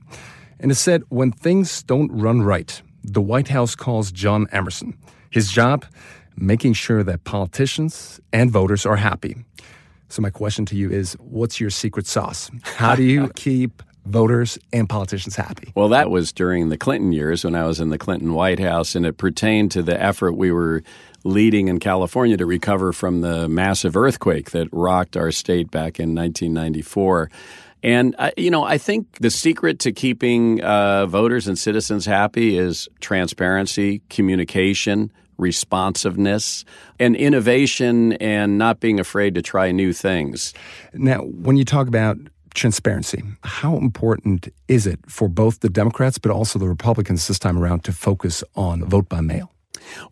And 0.61 0.71
it 0.71 0.77
said, 0.77 1.03
when 1.09 1.33
things 1.33 1.83
don't 1.85 2.09
run 2.13 2.41
right, 2.41 2.81
the 3.03 3.21
White 3.21 3.49
House 3.49 3.75
calls 3.75 4.13
John 4.13 4.47
Emerson. 4.53 4.97
His 5.29 5.51
job, 5.51 5.83
making 6.37 6.75
sure 6.75 7.03
that 7.03 7.25
politicians 7.25 8.21
and 8.31 8.49
voters 8.49 8.85
are 8.85 8.97
happy. 8.97 9.35
So, 10.09 10.21
my 10.21 10.31
question 10.31 10.65
to 10.67 10.75
you 10.75 10.89
is 10.89 11.13
what's 11.19 11.59
your 11.59 11.69
secret 11.69 12.07
sauce? 12.07 12.49
How 12.63 12.95
do 12.95 13.03
you 13.03 13.29
keep 13.35 13.83
voters 14.05 14.57
and 14.73 14.89
politicians 14.89 15.35
happy? 15.35 15.71
Well, 15.75 15.89
that 15.89 16.09
was 16.09 16.31
during 16.31 16.69
the 16.69 16.77
Clinton 16.77 17.11
years 17.11 17.43
when 17.43 17.55
I 17.55 17.65
was 17.65 17.79
in 17.79 17.89
the 17.89 17.97
Clinton 17.97 18.33
White 18.33 18.59
House, 18.59 18.95
and 18.95 19.05
it 19.05 19.17
pertained 19.17 19.71
to 19.71 19.83
the 19.83 20.01
effort 20.01 20.33
we 20.33 20.51
were 20.51 20.83
leading 21.23 21.67
in 21.67 21.79
California 21.79 22.37
to 22.37 22.45
recover 22.45 22.91
from 22.91 23.21
the 23.21 23.47
massive 23.47 23.95
earthquake 23.95 24.51
that 24.51 24.67
rocked 24.71 25.15
our 25.15 25.31
state 25.31 25.69
back 25.69 25.99
in 25.99 26.15
1994. 26.15 27.29
And, 27.83 28.15
uh, 28.17 28.31
you 28.35 28.51
know, 28.51 28.63
I 28.63 28.77
think 28.77 29.19
the 29.19 29.29
secret 29.29 29.79
to 29.79 29.91
keeping 29.91 30.61
uh, 30.61 31.05
voters 31.05 31.47
and 31.47 31.57
citizens 31.57 32.05
happy 32.05 32.57
is 32.57 32.89
transparency, 32.99 34.01
communication, 34.09 35.11
responsiveness, 35.39 36.65
and 36.99 37.15
innovation, 37.15 38.13
and 38.13 38.57
not 38.57 38.79
being 38.79 38.99
afraid 38.99 39.35
to 39.35 39.41
try 39.41 39.71
new 39.71 39.93
things. 39.93 40.53
Now, 40.93 41.21
when 41.21 41.57
you 41.57 41.65
talk 41.65 41.87
about 41.87 42.17
transparency, 42.53 43.23
how 43.43 43.77
important 43.77 44.49
is 44.67 44.85
it 44.85 44.99
for 45.07 45.27
both 45.27 45.61
the 45.61 45.69
Democrats 45.69 46.17
but 46.17 46.31
also 46.31 46.59
the 46.59 46.67
Republicans 46.67 47.27
this 47.27 47.39
time 47.39 47.57
around 47.57 47.83
to 47.85 47.91
focus 47.93 48.43
on 48.55 48.83
vote 48.83 49.07
by 49.09 49.21
mail? 49.21 49.51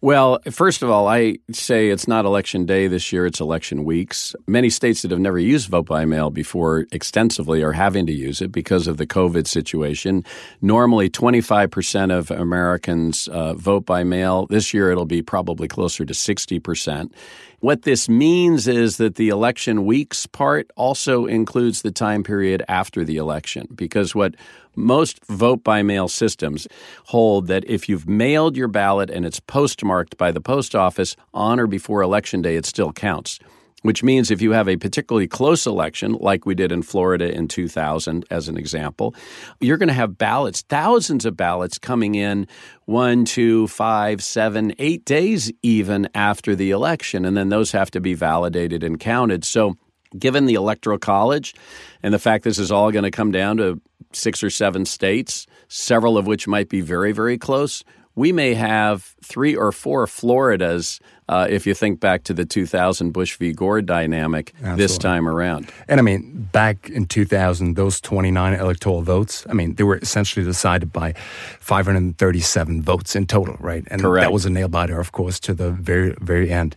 Well, 0.01 0.39
first 0.51 0.83
of 0.83 0.89
all, 0.89 1.07
I 1.07 1.37
say 1.51 1.89
it's 1.89 2.07
not 2.07 2.25
election 2.25 2.65
day 2.65 2.87
this 2.87 3.11
year, 3.11 3.25
it's 3.25 3.39
election 3.39 3.83
weeks. 3.83 4.35
Many 4.47 4.69
states 4.69 5.01
that 5.01 5.11
have 5.11 5.19
never 5.19 5.39
used 5.39 5.69
vote 5.69 5.87
by 5.87 6.05
mail 6.05 6.29
before 6.29 6.85
extensively 6.91 7.63
are 7.63 7.73
having 7.73 8.05
to 8.07 8.13
use 8.13 8.41
it 8.41 8.51
because 8.51 8.87
of 8.87 8.97
the 8.97 9.07
COVID 9.07 9.47
situation. 9.47 10.23
Normally, 10.61 11.09
25% 11.09 12.11
of 12.11 12.31
Americans 12.31 13.27
uh, 13.27 13.53
vote 13.53 13.85
by 13.85 14.03
mail. 14.03 14.47
This 14.47 14.73
year, 14.73 14.91
it'll 14.91 15.05
be 15.05 15.21
probably 15.21 15.67
closer 15.67 16.05
to 16.05 16.13
60%. 16.13 17.11
What 17.59 17.81
this 17.81 18.07
means 18.07 18.67
is 18.67 18.97
that 18.97 19.15
the 19.15 19.29
election 19.29 19.85
weeks 19.85 20.27
part 20.27 20.69
also 20.75 21.25
includes 21.25 21.81
the 21.81 21.89
time 21.89 22.23
period 22.23 22.61
after 22.67 23.03
the 23.03 23.17
election, 23.17 23.67
because 23.73 24.13
what 24.13 24.35
most 24.75 25.25
vote 25.25 25.63
by 25.63 25.81
mail 25.81 26.07
systems 26.07 26.67
hold 27.05 27.47
that 27.47 27.67
if 27.67 27.89
you've 27.89 28.07
mailed 28.07 28.55
your 28.55 28.67
ballot 28.67 29.09
and 29.09 29.25
it's 29.25 29.39
postmarked 29.39 30.17
by 30.17 30.31
the 30.31 30.39
post 30.39 30.75
office 30.75 31.15
on 31.33 31.59
or 31.59 31.65
before 31.65 32.03
election 32.03 32.43
day, 32.43 32.57
it 32.57 32.65
still 32.67 32.93
counts 32.93 33.39
which 33.87 34.03
means 34.03 34.29
if 34.29 34.41
you 34.41 34.51
have 34.51 34.67
a 34.67 34.75
particularly 34.75 35.29
close 35.29 35.65
election, 35.65 36.11
like 36.19 36.45
we 36.45 36.53
did 36.53 36.73
in 36.73 36.81
Florida 36.81 37.33
in 37.33 37.47
2000, 37.47 38.25
as 38.29 38.49
an 38.49 38.57
example, 38.57 39.15
you're 39.61 39.77
going 39.77 39.87
to 39.87 39.93
have 39.93 40.17
ballots, 40.17 40.61
thousands 40.63 41.23
of 41.23 41.37
ballots 41.37 41.77
coming 41.77 42.13
in 42.13 42.47
one, 42.83 43.23
two, 43.23 43.65
five, 43.67 44.21
seven, 44.21 44.73
eight 44.77 45.05
days 45.05 45.53
even 45.61 46.09
after 46.13 46.53
the 46.53 46.71
election. 46.71 47.23
And 47.23 47.37
then 47.37 47.47
those 47.47 47.71
have 47.71 47.89
to 47.91 48.01
be 48.01 48.13
validated 48.13 48.83
and 48.83 48.99
counted. 48.99 49.45
So, 49.45 49.77
given 50.19 50.47
the 50.47 50.55
Electoral 50.55 50.97
College 50.97 51.55
and 52.03 52.13
the 52.13 52.19
fact 52.19 52.43
this 52.43 52.59
is 52.59 52.73
all 52.73 52.91
going 52.91 53.05
to 53.05 53.11
come 53.11 53.31
down 53.31 53.55
to 53.55 53.79
six 54.11 54.43
or 54.43 54.49
seven 54.49 54.83
states, 54.83 55.47
several 55.69 56.17
of 56.17 56.27
which 56.27 56.45
might 56.45 56.67
be 56.67 56.81
very, 56.81 57.13
very 57.13 57.37
close, 57.37 57.85
we 58.17 58.31
may 58.31 58.55
have 58.55 59.15
three 59.23 59.55
or 59.55 59.71
four 59.71 60.07
Floridas 60.07 60.99
uh, 61.29 61.45
if 61.47 61.67
you 61.67 61.75
think 61.75 61.99
back 61.99 62.23
to 62.23 62.33
the 62.33 62.45
2000 62.45 63.11
Bush 63.11 63.37
v. 63.37 63.53
Gore 63.53 63.81
dynamic 63.83 64.53
Absolutely. 64.55 64.83
this 64.83 64.97
time 64.97 65.29
around. 65.29 65.71
And 65.87 65.99
I 65.99 66.03
mean, 66.03 66.49
back 66.51 66.89
in 66.89 67.05
2000, 67.05 67.75
those 67.75 68.01
29 68.01 68.55
electoral 68.55 69.03
votes, 69.03 69.45
I 69.47 69.53
mean, 69.53 69.75
they 69.75 69.83
were 69.83 69.97
essentially 69.97 70.43
decided 70.43 70.91
by 70.91 71.13
537 71.59 72.81
votes 72.81 73.15
in 73.15 73.27
total, 73.27 73.55
right? 73.59 73.85
And 73.91 74.01
Correct. 74.01 74.23
that 74.23 74.33
was 74.33 74.47
a 74.47 74.49
nail 74.49 74.67
biter, 74.67 74.99
of 74.99 75.11
course, 75.11 75.39
to 75.41 75.53
the 75.53 75.69
very, 75.69 76.15
very 76.19 76.49
end. 76.49 76.75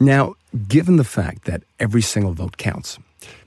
Now, 0.00 0.36
given 0.68 0.96
the 0.96 1.04
fact 1.04 1.44
that 1.44 1.64
every 1.78 2.02
single 2.02 2.32
vote 2.32 2.56
counts, 2.56 2.98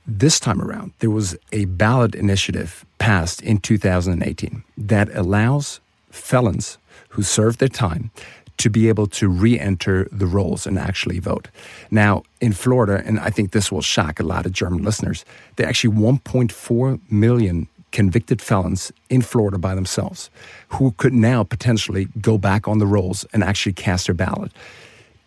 this 0.06 0.38
time 0.38 0.62
around, 0.62 0.92
there 1.00 1.10
was 1.10 1.36
a 1.50 1.64
ballot 1.64 2.14
initiative 2.14 2.86
passed 2.98 3.42
in 3.42 3.58
2018 3.58 4.62
that 4.78 5.08
allows 5.16 5.80
felons 6.10 6.78
who 7.12 7.22
served 7.22 7.58
their 7.58 7.68
time 7.68 8.10
to 8.58 8.70
be 8.70 8.88
able 8.88 9.06
to 9.06 9.28
re 9.28 9.58
enter 9.58 10.08
the 10.12 10.26
rolls 10.26 10.66
and 10.66 10.78
actually 10.78 11.18
vote. 11.18 11.48
Now, 11.90 12.22
in 12.40 12.52
Florida, 12.52 13.02
and 13.04 13.18
I 13.18 13.30
think 13.30 13.52
this 13.52 13.72
will 13.72 13.82
shock 13.82 14.20
a 14.20 14.22
lot 14.22 14.46
of 14.46 14.52
German 14.52 14.82
listeners, 14.82 15.24
there 15.56 15.66
are 15.66 15.68
actually 15.68 15.94
1.4 15.94 17.00
million 17.10 17.68
convicted 17.90 18.40
felons 18.40 18.92
in 19.10 19.20
Florida 19.22 19.58
by 19.58 19.74
themselves 19.74 20.30
who 20.68 20.92
could 20.92 21.12
now 21.12 21.44
potentially 21.44 22.08
go 22.20 22.38
back 22.38 22.66
on 22.66 22.78
the 22.78 22.86
rolls 22.86 23.26
and 23.32 23.44
actually 23.44 23.72
cast 23.72 24.06
their 24.06 24.14
ballot. 24.14 24.50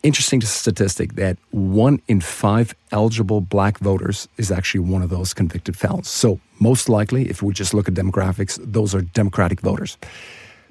Interesting 0.02 0.42
statistic 0.42 1.16
that 1.16 1.38
one 1.52 2.02
in 2.08 2.22
five 2.22 2.76
eligible 2.92 3.42
black 3.42 3.80
voters 3.80 4.28
is 4.38 4.52
actually 4.52 4.82
one 4.82 5.02
of 5.02 5.10
those 5.10 5.34
convicted 5.34 5.76
felons. 5.76 6.10
So, 6.10 6.40
most 6.60 6.90
likely, 6.90 7.28
if 7.30 7.42
we 7.42 7.54
just 7.54 7.74
look 7.74 7.88
at 7.88 7.96
demographics, 7.96 8.60
those 8.62 8.94
are 8.94 9.02
Democratic 9.02 9.62
voters. 9.62 9.98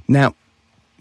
Now, 0.06 0.34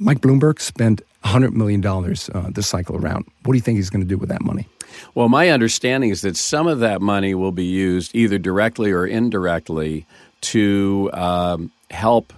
Mike 0.03 0.19
Bloomberg 0.19 0.59
spent 0.59 1.01
$100 1.23 1.53
million 1.53 1.85
uh, 1.85 2.49
this 2.51 2.67
cycle 2.67 2.97
around. 2.97 3.25
What 3.43 3.53
do 3.53 3.57
you 3.57 3.61
think 3.61 3.77
he's 3.77 3.89
going 3.89 4.03
to 4.03 4.07
do 4.07 4.17
with 4.17 4.29
that 4.29 4.41
money? 4.41 4.67
Well, 5.15 5.29
my 5.29 5.49
understanding 5.49 6.09
is 6.09 6.21
that 6.21 6.35
some 6.35 6.67
of 6.67 6.79
that 6.79 7.01
money 7.01 7.33
will 7.33 7.53
be 7.53 7.63
used 7.63 8.13
either 8.13 8.37
directly 8.37 8.91
or 8.91 9.07
indirectly 9.07 10.05
to 10.41 11.09
um, 11.13 11.71
help 11.89 12.33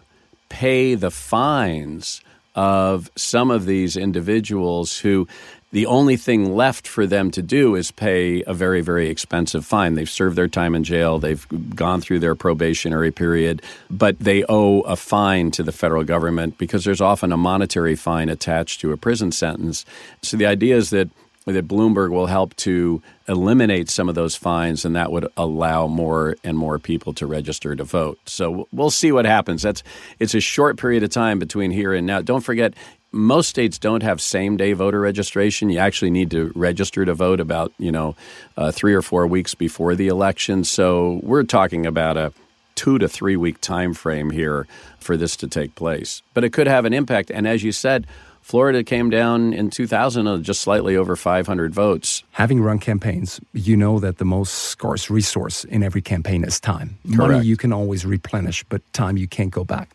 pay 0.49 0.93
the 0.93 1.09
fines 1.09 2.21
of 2.53 3.09
some 3.15 3.51
of 3.51 3.65
these 3.65 3.97
individuals 3.97 4.99
who 4.99 5.27
the 5.75 5.87
only 5.87 6.15
thing 6.15 6.55
left 6.55 6.87
for 6.87 7.05
them 7.05 7.29
to 7.31 7.41
do 7.41 7.75
is 7.75 7.91
pay 7.91 8.41
a 8.43 8.53
very, 8.53 8.79
very 8.79 9.09
expensive 9.09 9.65
fine. 9.65 9.95
They've 9.95 10.09
served 10.09 10.37
their 10.37 10.47
time 10.47 10.73
in 10.73 10.85
jail, 10.85 11.19
they've 11.19 11.45
gone 11.75 11.99
through 11.99 12.19
their 12.19 12.33
probationary 12.33 13.11
period, 13.11 13.61
but 13.91 14.17
they 14.17 14.45
owe 14.47 14.79
a 14.83 14.95
fine 14.95 15.51
to 15.51 15.63
the 15.63 15.73
federal 15.73 16.05
government 16.05 16.57
because 16.57 16.85
there's 16.85 17.01
often 17.01 17.33
a 17.33 17.37
monetary 17.37 17.97
fine 17.97 18.29
attached 18.29 18.79
to 18.79 18.93
a 18.93 18.97
prison 18.97 19.33
sentence. 19.33 19.83
So 20.21 20.37
the 20.37 20.45
idea 20.45 20.77
is 20.77 20.91
that 20.91 21.09
that 21.43 21.67
Bloomberg 21.67 22.09
will 22.09 22.25
help 22.25 22.55
to 22.55 23.03
eliminate 23.27 23.89
some 23.89 24.09
of 24.09 24.15
those 24.15 24.35
fines, 24.35 24.83
and 24.83 24.95
that 24.95 25.11
would 25.11 25.27
allow 25.37 25.87
more 25.87 26.37
and 26.43 26.57
more 26.57 26.79
people 26.79 27.13
to 27.13 27.27
register 27.27 27.75
to 27.75 27.83
vote. 27.83 28.17
So 28.25 28.67
we'll 28.71 28.89
see 28.89 29.11
what 29.11 29.25
happens. 29.25 29.61
That's 29.61 29.83
it's 30.19 30.33
a 30.33 30.39
short 30.39 30.77
period 30.77 31.03
of 31.03 31.11
time 31.11 31.37
between 31.37 31.69
here 31.69 31.93
and 31.93 32.07
now. 32.07 32.21
Don't 32.21 32.41
forget, 32.41 32.73
most 33.15 33.49
states 33.49 33.79
don't 33.79 34.03
have 34.03 34.21
same 34.21 34.57
day 34.57 34.73
voter 34.73 34.99
registration. 34.99 35.69
You 35.69 35.79
actually 35.79 36.11
need 36.11 36.29
to 36.31 36.51
register 36.53 37.05
to 37.05 37.13
vote 37.13 37.39
about 37.39 37.73
you 37.79 37.91
know 37.91 38.15
uh, 38.57 38.71
three 38.71 38.93
or 38.93 39.01
four 39.01 39.25
weeks 39.25 39.55
before 39.55 39.95
the 39.95 40.07
election. 40.07 40.63
So 40.63 41.21
we're 41.23 41.43
talking 41.43 41.85
about 41.85 42.17
a 42.17 42.33
two 42.75 42.99
to 42.99 43.07
three 43.07 43.37
week 43.37 43.61
time 43.61 43.93
frame 43.93 44.29
here 44.29 44.67
for 44.99 45.15
this 45.17 45.35
to 45.37 45.47
take 45.47 45.75
place. 45.75 46.21
But 46.33 46.43
it 46.43 46.51
could 46.51 46.67
have 46.67 46.85
an 46.85 46.93
impact. 46.93 47.31
And 47.31 47.47
as 47.47 47.63
you 47.63 47.71
said, 47.71 48.05
Florida 48.41 48.83
came 48.83 49.09
down 49.09 49.53
in 49.53 49.71
2000 49.71 50.43
just 50.43 50.61
slightly 50.61 50.95
over 50.95 51.15
500 51.15 51.73
votes. 51.73 52.23
Having 52.31 52.61
run 52.61 52.77
campaigns, 52.77 53.39
you 53.53 53.75
know 53.75 53.99
that 53.99 54.17
the 54.17 54.25
most 54.25 54.51
scarce 54.51 55.09
resource 55.09 55.63
in 55.63 55.81
every 55.81 56.01
campaign 56.01 56.43
is 56.43 56.59
time. 56.59 56.97
Correct. 57.05 57.17
Money 57.17 57.45
you 57.45 57.57
can 57.57 57.73
always 57.73 58.05
replenish, 58.05 58.63
but 58.65 58.81
time 58.93 59.17
you 59.17 59.27
can't 59.27 59.49
go 59.51 59.63
back. 59.63 59.89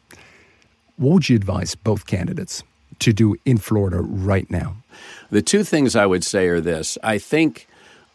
What 0.97 1.15
would 1.15 1.29
you 1.29 1.37
advise 1.37 1.75
both 1.77 2.07
candidates 2.07 2.65
to 3.01 3.13
do 3.13 3.37
in 3.45 3.59
Florida 3.59 4.01
right 4.01 4.51
now? 4.51 4.77
The 5.31 5.43
two 5.43 5.65
things 5.65 5.95
I 5.95 6.07
would 6.07 6.25
say 6.25 6.49
are 6.49 6.61
this 6.61 6.99
I 7.03 7.19
think 7.19 7.67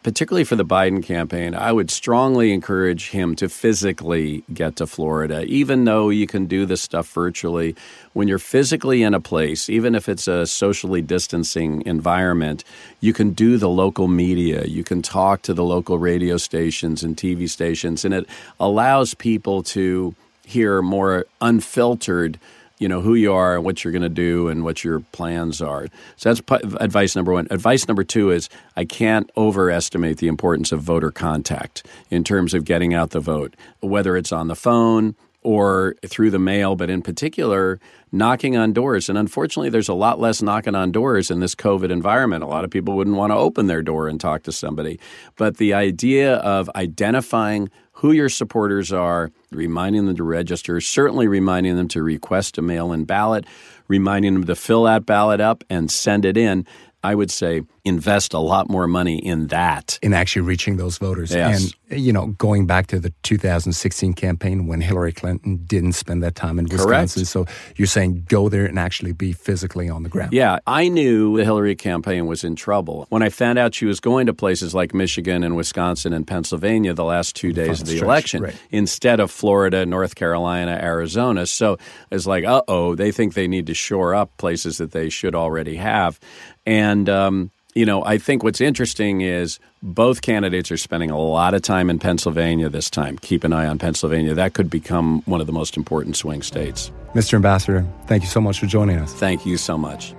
particularly 0.06 0.44
for 0.44 0.54
the 0.54 0.64
Biden 0.64 1.02
campaign, 1.02 1.52
I 1.52 1.72
would 1.72 1.90
strongly 1.90 2.52
encourage 2.52 3.10
him 3.10 3.34
to 3.34 3.48
physically 3.48 4.44
get 4.54 4.76
to 4.76 4.86
Florida, 4.86 5.42
even 5.46 5.84
though 5.84 6.10
you 6.10 6.28
can 6.28 6.46
do 6.46 6.64
this 6.64 6.80
stuff 6.80 7.12
virtually. 7.12 7.74
When 8.12 8.28
you're 8.28 8.38
physically 8.38 9.02
in 9.02 9.14
a 9.14 9.20
place, 9.20 9.68
even 9.68 9.96
if 9.96 10.08
it's 10.08 10.28
a 10.28 10.46
socially 10.46 11.02
distancing 11.02 11.82
environment, 11.86 12.62
you 13.00 13.12
can 13.12 13.30
do 13.30 13.58
the 13.58 13.68
local 13.68 14.06
media. 14.06 14.64
You 14.66 14.84
can 14.84 15.02
talk 15.02 15.42
to 15.42 15.52
the 15.52 15.64
local 15.64 15.98
radio 15.98 16.36
stations 16.36 17.02
and 17.02 17.16
TV 17.16 17.50
stations, 17.50 18.04
and 18.04 18.14
it 18.14 18.28
allows 18.60 19.12
people 19.12 19.64
to 19.74 20.14
hear 20.44 20.82
more 20.82 21.26
unfiltered 21.40 22.38
you 22.78 22.88
know 22.88 23.00
who 23.00 23.14
you 23.14 23.32
are 23.32 23.56
and 23.56 23.64
what 23.64 23.82
you're 23.82 23.92
going 23.92 24.02
to 24.02 24.08
do 24.08 24.48
and 24.48 24.64
what 24.64 24.84
your 24.84 25.00
plans 25.00 25.62
are. 25.62 25.86
So 26.16 26.32
that's 26.32 26.40
p- 26.40 26.76
advice 26.80 27.16
number 27.16 27.32
one. 27.32 27.46
Advice 27.50 27.88
number 27.88 28.04
two 28.04 28.30
is 28.30 28.48
I 28.76 28.84
can't 28.84 29.30
overestimate 29.36 30.18
the 30.18 30.28
importance 30.28 30.72
of 30.72 30.80
voter 30.80 31.10
contact 31.10 31.86
in 32.10 32.24
terms 32.24 32.54
of 32.54 32.64
getting 32.64 32.94
out 32.94 33.10
the 33.10 33.20
vote, 33.20 33.54
whether 33.80 34.16
it's 34.16 34.32
on 34.32 34.48
the 34.48 34.56
phone 34.56 35.14
or 35.46 35.94
through 36.04 36.28
the 36.28 36.40
mail, 36.40 36.74
but 36.74 36.90
in 36.90 37.00
particular, 37.02 37.78
knocking 38.10 38.56
on 38.56 38.72
doors. 38.72 39.08
And 39.08 39.16
unfortunately, 39.16 39.70
there's 39.70 39.88
a 39.88 39.94
lot 39.94 40.18
less 40.18 40.42
knocking 40.42 40.74
on 40.74 40.90
doors 40.90 41.30
in 41.30 41.38
this 41.38 41.54
COVID 41.54 41.90
environment. 41.90 42.42
A 42.42 42.48
lot 42.48 42.64
of 42.64 42.70
people 42.70 42.96
wouldn't 42.96 43.14
want 43.14 43.30
to 43.30 43.36
open 43.36 43.68
their 43.68 43.80
door 43.80 44.08
and 44.08 44.20
talk 44.20 44.42
to 44.42 44.52
somebody. 44.52 44.98
But 45.36 45.58
the 45.58 45.72
idea 45.72 46.34
of 46.38 46.68
identifying 46.74 47.70
who 47.96 48.12
your 48.12 48.28
supporters 48.28 48.92
are, 48.92 49.30
reminding 49.50 50.06
them 50.06 50.16
to 50.16 50.22
register, 50.22 50.80
certainly 50.80 51.26
reminding 51.26 51.76
them 51.76 51.88
to 51.88 52.02
request 52.02 52.58
a 52.58 52.62
mail 52.62 52.92
in 52.92 53.04
ballot, 53.04 53.46
reminding 53.88 54.34
them 54.34 54.44
to 54.44 54.54
fill 54.54 54.84
that 54.84 55.06
ballot 55.06 55.40
up 55.40 55.64
and 55.70 55.90
send 55.90 56.26
it 56.26 56.36
in. 56.36 56.66
I 57.02 57.14
would 57.14 57.30
say 57.30 57.62
invest 57.86 58.34
a 58.34 58.38
lot 58.38 58.68
more 58.68 58.88
money 58.88 59.16
in 59.16 59.46
that. 59.46 59.98
In 60.02 60.12
actually 60.12 60.42
reaching 60.42 60.76
those 60.76 60.98
voters. 60.98 61.32
Yes. 61.32 61.72
And, 61.88 62.00
you 62.00 62.12
know, 62.12 62.26
going 62.26 62.66
back 62.66 62.88
to 62.88 62.98
the 62.98 63.12
2016 63.22 64.12
campaign 64.14 64.66
when 64.66 64.80
Hillary 64.80 65.12
Clinton 65.12 65.64
didn't 65.64 65.92
spend 65.92 66.22
that 66.24 66.34
time 66.34 66.58
in 66.58 66.66
Correct. 66.66 66.82
Wisconsin. 66.82 67.24
So 67.24 67.46
you're 67.76 67.86
saying 67.86 68.26
go 68.28 68.48
there 68.48 68.66
and 68.66 68.76
actually 68.76 69.12
be 69.12 69.32
physically 69.32 69.88
on 69.88 70.02
the 70.02 70.08
ground. 70.08 70.32
Yeah, 70.32 70.58
I 70.66 70.88
knew 70.88 71.36
the 71.36 71.44
Hillary 71.44 71.76
campaign 71.76 72.26
was 72.26 72.42
in 72.42 72.56
trouble. 72.56 73.06
When 73.10 73.22
I 73.22 73.28
found 73.28 73.58
out 73.58 73.74
she 73.74 73.86
was 73.86 74.00
going 74.00 74.26
to 74.26 74.34
places 74.34 74.74
like 74.74 74.92
Michigan 74.92 75.44
and 75.44 75.54
Wisconsin 75.54 76.12
and 76.12 76.26
Pennsylvania 76.26 76.92
the 76.92 77.04
last 77.04 77.36
two 77.36 77.52
days 77.52 77.80
of 77.80 77.86
the 77.86 77.96
stretch, 77.96 78.02
election 78.02 78.42
right. 78.42 78.56
instead 78.70 79.20
of 79.20 79.30
Florida, 79.30 79.86
North 79.86 80.16
Carolina, 80.16 80.78
Arizona. 80.82 81.46
So 81.46 81.78
it's 82.10 82.26
like, 82.26 82.44
uh 82.44 82.62
oh, 82.66 82.96
they 82.96 83.12
think 83.12 83.34
they 83.34 83.46
need 83.46 83.68
to 83.68 83.74
shore 83.74 84.12
up 84.12 84.36
places 84.38 84.78
that 84.78 84.90
they 84.90 85.08
should 85.08 85.36
already 85.36 85.76
have. 85.76 86.18
And, 86.66 87.08
um, 87.08 87.52
you 87.76 87.84
know, 87.84 88.02
I 88.06 88.16
think 88.16 88.42
what's 88.42 88.62
interesting 88.62 89.20
is 89.20 89.60
both 89.82 90.22
candidates 90.22 90.70
are 90.72 90.78
spending 90.78 91.10
a 91.10 91.18
lot 91.18 91.52
of 91.52 91.60
time 91.60 91.90
in 91.90 91.98
Pennsylvania 91.98 92.70
this 92.70 92.88
time. 92.88 93.18
Keep 93.18 93.44
an 93.44 93.52
eye 93.52 93.66
on 93.66 93.78
Pennsylvania. 93.78 94.34
That 94.34 94.54
could 94.54 94.70
become 94.70 95.20
one 95.26 95.42
of 95.42 95.46
the 95.46 95.52
most 95.52 95.76
important 95.76 96.16
swing 96.16 96.42
states. 96.42 96.90
Mr. 97.14 97.34
Ambassador, 97.34 97.84
thank 98.06 98.22
you 98.22 98.30
so 98.30 98.40
much 98.40 98.58
for 98.58 98.66
joining 98.66 98.96
us. 98.96 99.12
Thank 99.12 99.44
you 99.44 99.58
so 99.58 99.76
much. 99.76 100.14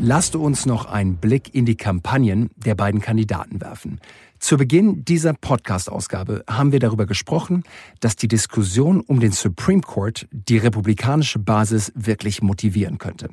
Lasst 0.00 0.36
uns 0.36 0.64
noch 0.64 0.86
einen 0.86 1.16
Blick 1.16 1.54
in 1.54 1.66
die 1.66 1.76
Kampagnen 1.76 2.50
der 2.56 2.76
beiden 2.76 3.00
Kandidaten 3.00 3.60
werfen. 3.60 4.00
Zu 4.38 4.56
Beginn 4.56 5.04
dieser 5.04 5.32
Podcast-Ausgabe 5.32 6.44
haben 6.48 6.70
wir 6.70 6.78
darüber 6.78 7.06
gesprochen, 7.06 7.64
dass 8.00 8.14
die 8.14 8.28
Diskussion 8.28 9.00
um 9.00 9.18
den 9.18 9.32
Supreme 9.32 9.80
Court 9.80 10.28
die 10.30 10.58
republikanische 10.58 11.40
Basis 11.40 11.92
wirklich 11.96 12.40
motivieren 12.40 12.98
könnte. 12.98 13.30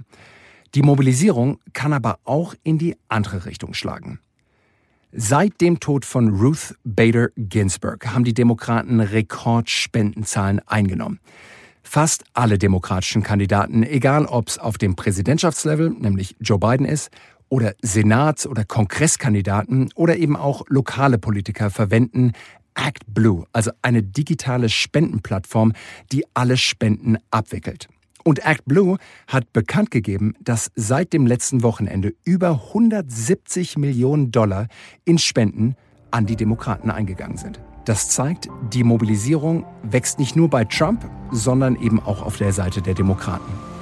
Die 0.73 0.81
Mobilisierung 0.81 1.59
kann 1.73 1.93
aber 1.93 2.19
auch 2.23 2.55
in 2.63 2.79
die 2.79 2.97
andere 3.07 3.45
Richtung 3.45 3.75
schlagen. 3.75 4.19
Seit 5.11 5.61
dem 5.61 5.79
Tod 5.79 6.05
von 6.05 6.29
Ruth 6.29 6.75
Bader 6.83 7.29
Ginsburg 7.37 8.07
haben 8.07 8.25
die 8.25 8.33
Demokraten 8.33 8.99
Rekordspendenzahlen 8.99 10.59
eingenommen. 10.67 11.19
Fast 11.83 12.25
alle 12.33 12.57
demokratischen 12.57 13.21
Kandidaten, 13.21 13.83
egal 13.83 14.25
ob 14.25 14.49
es 14.49 14.57
auf 14.57 14.79
dem 14.79 14.95
Präsidentschaftslevel, 14.95 15.91
nämlich 15.91 16.35
Joe 16.41 16.57
Biden 16.57 16.85
ist, 16.85 17.11
oder 17.49 17.73
Senats- 17.81 18.47
oder 18.47 18.65
Kongresskandidaten 18.65 19.89
oder 19.95 20.17
eben 20.17 20.35
auch 20.35 20.63
lokale 20.67 21.17
Politiker 21.17 21.69
verwenden 21.69 22.33
ActBlue, 22.75 23.45
also 23.53 23.71
eine 23.81 24.03
digitale 24.03 24.69
Spendenplattform, 24.69 25.73
die 26.11 26.25
alle 26.33 26.57
Spenden 26.57 27.17
abwickelt. 27.31 27.87
Und 28.23 28.45
ActBlue 28.45 28.97
hat 29.27 29.53
bekannt 29.53 29.91
gegeben, 29.91 30.33
dass 30.41 30.71
seit 30.75 31.13
dem 31.13 31.27
letzten 31.27 31.63
Wochenende 31.63 32.13
über 32.23 32.63
170 32.67 33.77
Millionen 33.77 34.31
Dollar 34.31 34.67
in 35.05 35.19
Spenden 35.19 35.75
an 36.11 36.25
die 36.25 36.35
Demokraten 36.35 36.89
eingegangen 36.89 37.37
sind. 37.37 37.59
Das 37.85 38.09
zeigt, 38.09 38.49
die 38.73 38.83
Mobilisierung 38.83 39.63
wächst 39.83 40.17
nicht 40.17 40.35
nur 40.35 40.49
bei 40.49 40.65
Trump, 40.65 41.07
sondern 41.31 41.75
eben 41.75 41.99
auch 41.99 42.23
auf 42.23 42.37
der 42.37 42.51
Seite 42.51 42.81
der 42.81 42.95
Demokraten. 42.95 43.74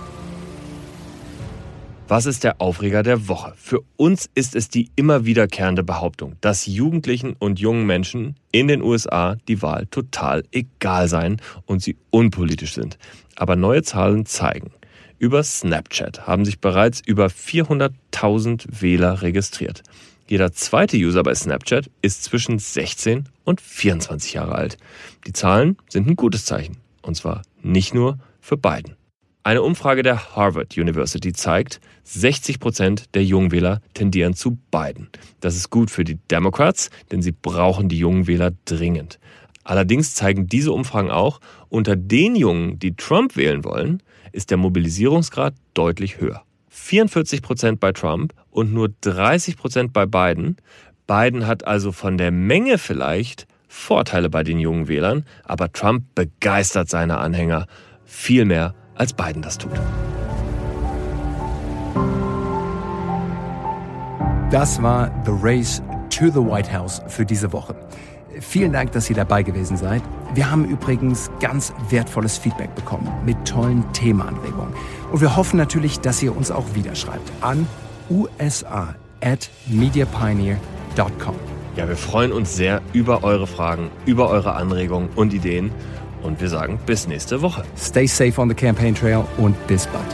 Was 2.09 2.25
ist 2.25 2.43
der 2.43 2.59
Aufreger 2.59 3.01
der 3.01 3.29
Woche? 3.29 3.53
Für 3.55 3.79
uns 3.95 4.29
ist 4.35 4.55
es 4.55 4.67
die 4.67 4.91
immer 4.97 5.25
wiederkehrende 5.25 5.83
Behauptung, 5.83 6.35
dass 6.41 6.65
Jugendlichen 6.65 7.33
und 7.39 7.61
jungen 7.61 7.85
Menschen 7.85 8.35
in 8.51 8.67
den 8.67 8.81
USA 8.81 9.37
die 9.47 9.61
Wahl 9.61 9.87
total 9.87 10.43
egal 10.51 11.07
sein 11.07 11.41
und 11.65 11.81
sie 11.81 11.95
unpolitisch 12.09 12.73
sind. 12.73 12.97
Aber 13.37 13.55
neue 13.55 13.83
Zahlen 13.83 14.25
zeigen, 14.25 14.71
über 15.17 15.41
Snapchat 15.43 16.27
haben 16.27 16.43
sich 16.43 16.59
bereits 16.59 17.01
über 17.05 17.27
400.000 17.27 18.81
Wähler 18.81 19.21
registriert. 19.21 19.81
Jeder 20.27 20.51
zweite 20.51 20.97
User 20.97 21.23
bei 21.23 21.33
Snapchat 21.33 21.89
ist 22.01 22.25
zwischen 22.25 22.59
16 22.59 23.29
und 23.45 23.61
24 23.61 24.33
Jahre 24.33 24.55
alt. 24.55 24.77
Die 25.25 25.33
Zahlen 25.33 25.77
sind 25.87 26.07
ein 26.07 26.17
gutes 26.17 26.43
Zeichen. 26.43 26.77
Und 27.01 27.15
zwar 27.15 27.43
nicht 27.61 27.93
nur 27.93 28.19
für 28.41 28.57
Biden. 28.57 28.97
Eine 29.45 29.61
Umfrage 29.61 30.03
der 30.03 30.37
Harvard 30.37 30.77
University 30.77 31.33
zeigt, 31.33 31.81
60 32.05 32.61
Prozent 32.61 33.13
der 33.13 33.25
Jungwähler 33.25 33.81
tendieren 33.93 34.35
zu 34.35 34.57
Biden. 34.71 35.09
Das 35.41 35.57
ist 35.57 35.69
gut 35.69 35.91
für 35.91 36.05
die 36.05 36.15
Democrats, 36.31 36.89
denn 37.11 37.21
sie 37.21 37.33
brauchen 37.33 37.89
die 37.89 37.97
jungen 37.97 38.25
Wähler 38.25 38.51
dringend. 38.63 39.19
Allerdings 39.65 40.15
zeigen 40.15 40.47
diese 40.47 40.71
Umfragen 40.71 41.11
auch, 41.11 41.41
unter 41.67 41.97
den 41.97 42.37
Jungen, 42.37 42.79
die 42.79 42.95
Trump 42.95 43.35
wählen 43.35 43.65
wollen, 43.65 44.01
ist 44.31 44.49
der 44.49 44.57
Mobilisierungsgrad 44.57 45.53
deutlich 45.73 46.21
höher. 46.21 46.43
44 46.69 47.41
Prozent 47.41 47.81
bei 47.81 47.91
Trump 47.91 48.33
und 48.49 48.73
nur 48.73 48.93
30 49.01 49.57
Prozent 49.57 49.91
bei 49.91 50.05
Biden. 50.05 50.55
Biden 51.05 51.47
hat 51.47 51.67
also 51.67 51.91
von 51.91 52.17
der 52.17 52.31
Menge 52.31 52.77
vielleicht 52.77 53.45
Vorteile 53.67 54.29
bei 54.29 54.43
den 54.43 54.59
jungen 54.59 54.87
Wählern, 54.87 55.25
aber 55.43 55.73
Trump 55.73 56.05
begeistert 56.15 56.89
seine 56.89 57.17
Anhänger 57.17 57.67
viel 58.05 58.45
mehr, 58.45 58.73
als 58.95 59.13
Biden 59.13 59.41
das 59.41 59.57
tut. 59.57 59.71
Das 64.51 64.81
war 64.83 65.09
The 65.25 65.31
Race 65.41 65.81
to 66.11 66.25
the 66.27 66.39
White 66.39 66.71
House 66.71 67.01
für 67.07 67.25
diese 67.25 67.51
Woche. 67.53 67.75
Vielen 68.39 68.71
Dank, 68.71 68.91
dass 68.91 69.09
ihr 69.09 69.15
dabei 69.15 69.43
gewesen 69.43 69.77
seid. 69.77 70.01
Wir 70.33 70.49
haben 70.49 70.65
übrigens 70.65 71.29
ganz 71.39 71.73
wertvolles 71.89 72.37
Feedback 72.37 72.73
bekommen 72.75 73.07
mit 73.25 73.47
tollen 73.47 73.83
Themaanregungen. 73.93 74.73
Und 75.11 75.21
wir 75.21 75.35
hoffen 75.35 75.57
natürlich, 75.57 75.99
dass 75.99 76.21
ihr 76.23 76.35
uns 76.35 76.51
auch 76.51 76.65
wieder 76.73 76.95
schreibt 76.95 77.31
an 77.41 77.67
usa 78.09 78.95
at 79.21 79.49
mediapioneer.com. 79.67 81.35
Ja, 81.75 81.87
wir 81.87 81.97
freuen 81.97 82.31
uns 82.31 82.55
sehr 82.55 82.81
über 82.93 83.23
eure 83.23 83.47
Fragen, 83.47 83.89
über 84.05 84.29
eure 84.29 84.53
Anregungen 84.53 85.09
und 85.15 85.33
Ideen. 85.33 85.71
Und 86.23 86.39
wir 86.41 86.49
sagen 86.49 86.79
bis 86.85 87.07
nächste 87.07 87.41
Woche. 87.41 87.63
Stay 87.77 88.07
safe 88.07 88.39
on 88.41 88.49
the 88.49 88.55
campaign 88.55 88.95
trail 88.95 89.23
und 89.37 89.55
bis 89.67 89.85
bald. 89.87 90.12